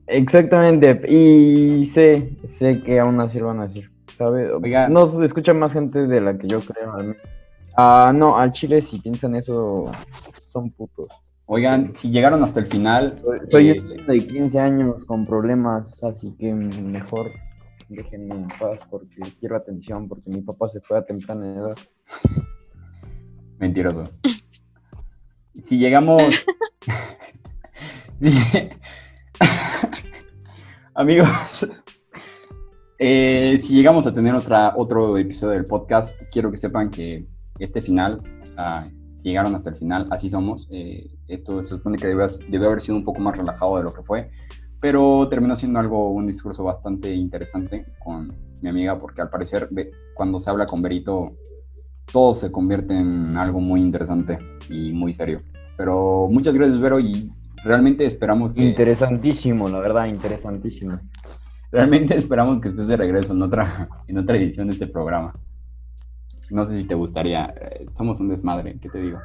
[0.08, 1.02] Exactamente.
[1.10, 3.90] Y sé, sé que aún así lo van a decir.
[4.18, 4.50] ¿Sabes?
[4.62, 4.90] Oiga.
[4.90, 6.94] No se escucha más gente de la que yo creo.
[6.94, 7.22] al menos.
[7.78, 9.92] Ah, no, al Chile si piensan eso,
[10.52, 11.08] son putos.
[11.46, 13.16] Oigan, si llegaron hasta el final,
[13.52, 17.32] Soy, eh, un de 15 años con problemas, así que mejor
[17.90, 21.78] déjenme en paz porque quiero atención, porque mi papá se fue a temprana edad.
[23.60, 24.10] Mentiroso.
[25.66, 26.24] Si llegamos.
[30.94, 31.68] Amigos,
[32.98, 37.26] eh, si llegamos a tener otra, otro episodio del podcast, quiero que sepan que
[37.64, 40.68] este final, o sea, si llegaron hasta el final, así somos.
[40.72, 43.94] eh, esto se supone que debe, debe haber sido un poco más relajado de lo
[43.94, 44.30] que fue,
[44.82, 49.70] pero terminó siendo algo, un discurso bastante interesante con mi amiga, porque al parecer,
[50.16, 51.38] cuando se habla con Berito,
[52.12, 54.40] todo se convierte en algo muy interesante
[54.70, 55.38] y muy serio.
[55.78, 57.32] Pero muchas gracias, Vero, y
[57.64, 61.00] realmente esperamos que Interesantísimo, la verdad, interesantísimo.
[61.72, 65.34] realmente esperamos que estés de regreso en otra en otra edición de este programa.
[66.52, 67.46] No sé si te gustaría.
[67.60, 69.20] eh, Somos un desmadre, ¿qué te digo?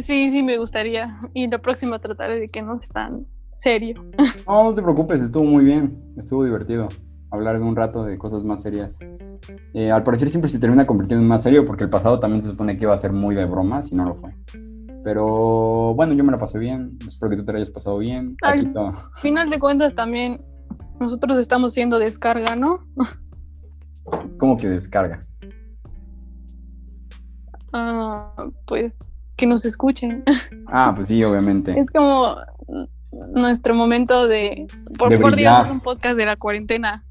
[0.00, 1.18] Sí, sí, me gustaría.
[1.34, 3.26] Y la próxima trataré de que no sea tan
[3.56, 4.04] serio.
[4.46, 6.88] No, no te preocupes, estuvo muy bien, estuvo divertido
[7.30, 8.98] hablar de un rato de cosas más serias.
[9.72, 12.50] Eh, al parecer siempre se termina convirtiendo en más serio porque el pasado también se
[12.50, 14.34] supone que iba a ser muy de bromas y no lo fue.
[15.02, 18.36] Pero bueno, yo me la pasé bien, espero que tú te la hayas pasado bien.
[18.40, 20.40] Paquito, Final de cuentas también
[21.00, 22.80] nosotros estamos siendo descarga, ¿no?
[24.38, 25.20] ¿Cómo que descarga?
[27.72, 28.32] Ah,
[28.66, 30.22] pues que nos escuchen.
[30.66, 31.78] Ah, pues sí, obviamente.
[31.78, 32.36] Es como
[33.34, 34.66] nuestro momento de,
[34.98, 37.04] por, De por es un podcast de la cuarentena.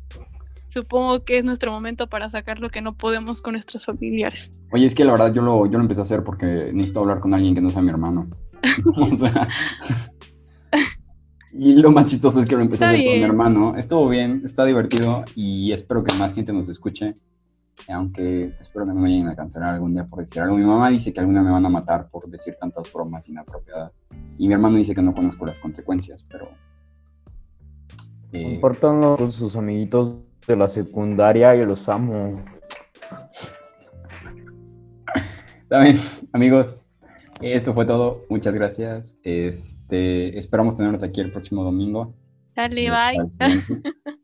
[0.68, 4.64] Supongo que es nuestro momento para sacar lo que no podemos con nuestros familiares.
[4.72, 7.20] Oye, es que la verdad yo lo, yo lo empecé a hacer porque necesito hablar
[7.20, 8.28] con alguien que no sea mi hermano.
[8.86, 9.48] o sea.
[11.56, 13.76] Y lo más chistoso es que lo empecé a hacer con mi hermano.
[13.78, 17.14] Estuvo bien, está divertido y espero que más gente nos escuche.
[17.90, 20.58] Aunque espero que no me lleguen a cancelar algún día por decir algo.
[20.58, 24.02] Mi mamá dice que algún día me van a matar por decir tantas bromas inapropiadas.
[24.38, 26.50] Y mi hermano dice que no conozco las consecuencias, pero.
[28.32, 30.16] eh, Compártanlo con sus amiguitos
[30.48, 32.44] de la secundaria, yo los amo.
[35.68, 35.98] También,
[36.32, 36.78] amigos,
[37.42, 38.26] esto fue todo.
[38.30, 39.18] Muchas gracias.
[39.24, 42.14] Este, esperamos tenerlos aquí el próximo domingo.
[42.56, 43.18] Dale, bye.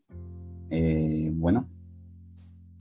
[0.72, 1.68] Eh, bueno,